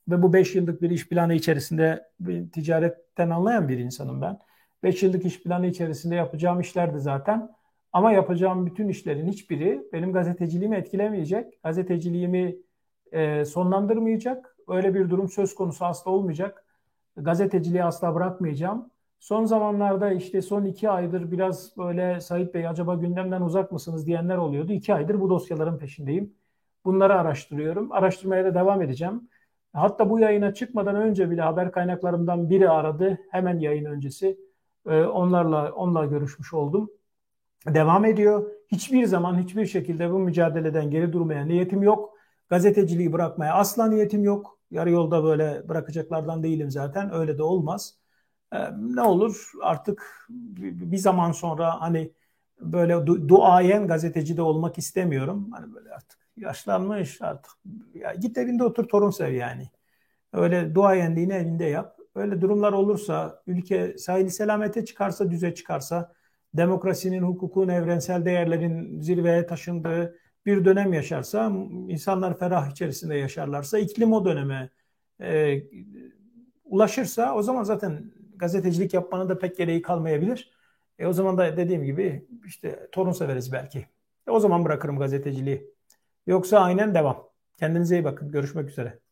Ve 0.10 0.22
bu 0.22 0.34
5 0.34 0.56
yıllık 0.56 0.82
bir 0.82 0.90
iş 0.90 1.10
planı 1.10 1.34
içerisinde 1.34 2.10
ticaretten 2.54 3.30
anlayan 3.30 3.70
bir 3.70 3.78
insanım 3.78 4.22
ben. 4.22 4.40
5 4.84 5.04
yıllık 5.04 5.26
iş 5.26 5.44
planı 5.44 5.68
içerisinde 5.68 6.16
yapacağım 6.16 6.60
işlerdi 6.60 7.00
zaten. 7.00 7.50
Ama 7.94 8.12
yapacağım 8.12 8.66
bütün 8.66 8.88
işlerin 8.88 9.28
hiçbiri 9.28 9.82
benim 9.94 10.14
gazeteciliğimi 10.14 10.76
etkilemeyecek. 10.76 11.64
Gazeteciliğimi 11.64 12.56
e, 13.12 13.46
sonlandırmayacak. 13.46 14.56
Öyle 14.68 14.94
bir 14.94 15.10
durum 15.10 15.30
söz 15.30 15.56
konusu 15.56 15.86
asla 15.86 16.12
olmayacak. 16.12 16.66
Gazeteciliği 17.18 17.84
asla 17.84 18.16
bırakmayacağım. 18.16 18.90
Son 19.20 19.46
zamanlarda 19.46 20.12
işte 20.12 20.42
son 20.42 20.66
iki 20.66 20.90
aydır 20.90 21.32
biraz 21.32 21.78
böyle 21.78 22.22
Sait 22.22 22.54
Bey 22.54 22.68
acaba 22.68 22.96
gündemden 22.96 23.42
uzak 23.42 23.72
mısınız 23.72 24.08
diyenler 24.08 24.38
oluyordu. 24.38 24.74
İki 24.74 24.94
aydır 24.94 25.20
bu 25.20 25.30
dosyaların 25.30 25.78
peşindeyim. 25.78 26.34
Bunları 26.86 27.20
araştırıyorum. 27.20 27.92
Araştırmaya 27.92 28.46
da 28.46 28.54
devam 28.56 28.82
edeceğim. 28.82 29.30
Hatta 29.74 30.10
bu 30.10 30.20
yayına 30.20 30.54
çıkmadan 30.54 30.96
önce 30.96 31.32
bile 31.32 31.42
haber 31.42 31.72
kaynaklarımdan 31.72 32.50
biri 32.50 32.70
aradı. 32.70 33.20
Hemen 33.32 33.60
yayın 33.60 33.86
öncesi. 33.86 34.38
Ee, 34.88 35.04
onlarla 35.04 35.72
onunla 35.72 36.06
görüşmüş 36.06 36.54
oldum. 36.54 36.90
Devam 37.68 38.06
ediyor. 38.06 38.52
Hiçbir 38.72 39.06
zaman 39.06 39.40
hiçbir 39.40 39.66
şekilde 39.66 40.12
bu 40.12 40.20
mücadeleden 40.20 40.92
geri 40.92 41.14
durmaya 41.14 41.46
niyetim 41.46 41.84
yok. 41.84 42.15
Gazeteciliği 42.50 43.14
bırakmaya 43.14 43.54
asla 43.54 43.88
niyetim 43.88 44.24
yok. 44.24 44.60
Yarı 44.72 44.92
yolda 44.92 45.24
böyle 45.24 45.70
bırakacaklardan 45.70 46.44
değilim 46.44 46.72
zaten. 46.72 47.14
Öyle 47.14 47.38
de 47.38 47.44
olmaz. 47.44 47.98
Ee, 48.54 48.58
ne 48.78 49.02
olur 49.02 49.52
artık 49.62 50.28
bir 50.30 50.98
zaman 50.98 51.32
sonra 51.32 51.82
hani 51.82 52.12
böyle 52.62 52.94
du- 52.94 53.28
duayen 53.28 53.88
gazeteci 53.88 54.38
de 54.38 54.42
olmak 54.42 54.78
istemiyorum. 54.78 55.52
Hani 55.52 55.74
böyle 55.74 55.90
artık 55.94 56.20
yaşlanmış 56.38 57.22
artık. 57.22 57.52
Ya 57.94 58.14
git 58.14 58.38
evinde 58.38 58.64
otur 58.64 58.88
torun 58.88 59.10
sev 59.12 59.34
yani. 59.34 59.70
Öyle 60.34 60.76
duayenliğini 60.76 61.34
evinde 61.34 61.66
yap. 61.66 61.98
Öyle 62.16 62.42
durumlar 62.42 62.74
olursa, 62.74 63.42
ülke 63.48 63.98
sahili 63.98 64.32
selamete 64.32 64.86
çıkarsa, 64.86 65.32
düze 65.32 65.54
çıkarsa, 65.56 66.14
demokrasinin, 66.54 67.24
hukukun, 67.24 67.68
evrensel 67.68 68.26
değerlerin 68.26 69.00
zirveye 69.00 69.46
taşındığı 69.46 70.16
bir 70.46 70.66
dönem 70.66 70.94
yaşarsa, 70.94 71.52
insanlar 71.90 72.40
ferah 72.40 72.72
içerisinde 72.72 73.16
yaşarlarsa, 73.16 73.80
iklim 73.80 74.14
o 74.14 74.26
döneme 74.26 74.70
e, 75.22 75.62
ulaşırsa 76.66 77.36
o 77.36 77.44
zaman 77.44 77.64
zaten 77.64 78.12
gazetecilik 78.36 78.94
yapmanın 78.94 79.30
da 79.30 79.40
pek 79.40 79.58
gereği 79.58 79.82
kalmayabilir. 79.82 80.52
E 81.00 81.08
o 81.08 81.14
zaman 81.14 81.38
da 81.38 81.58
dediğim 81.58 81.84
gibi 81.84 82.28
işte 82.46 82.90
torun 82.92 83.12
severiz 83.12 83.52
belki. 83.52 83.88
E 84.28 84.32
o 84.32 84.40
zaman 84.40 84.66
bırakırım 84.66 85.00
gazeteciliği. 85.00 85.74
Yoksa 86.28 86.60
aynen 86.60 86.96
devam. 86.96 87.30
Kendinize 87.58 87.96
iyi 87.96 88.04
bakın. 88.04 88.32
Görüşmek 88.32 88.70
üzere. 88.70 89.05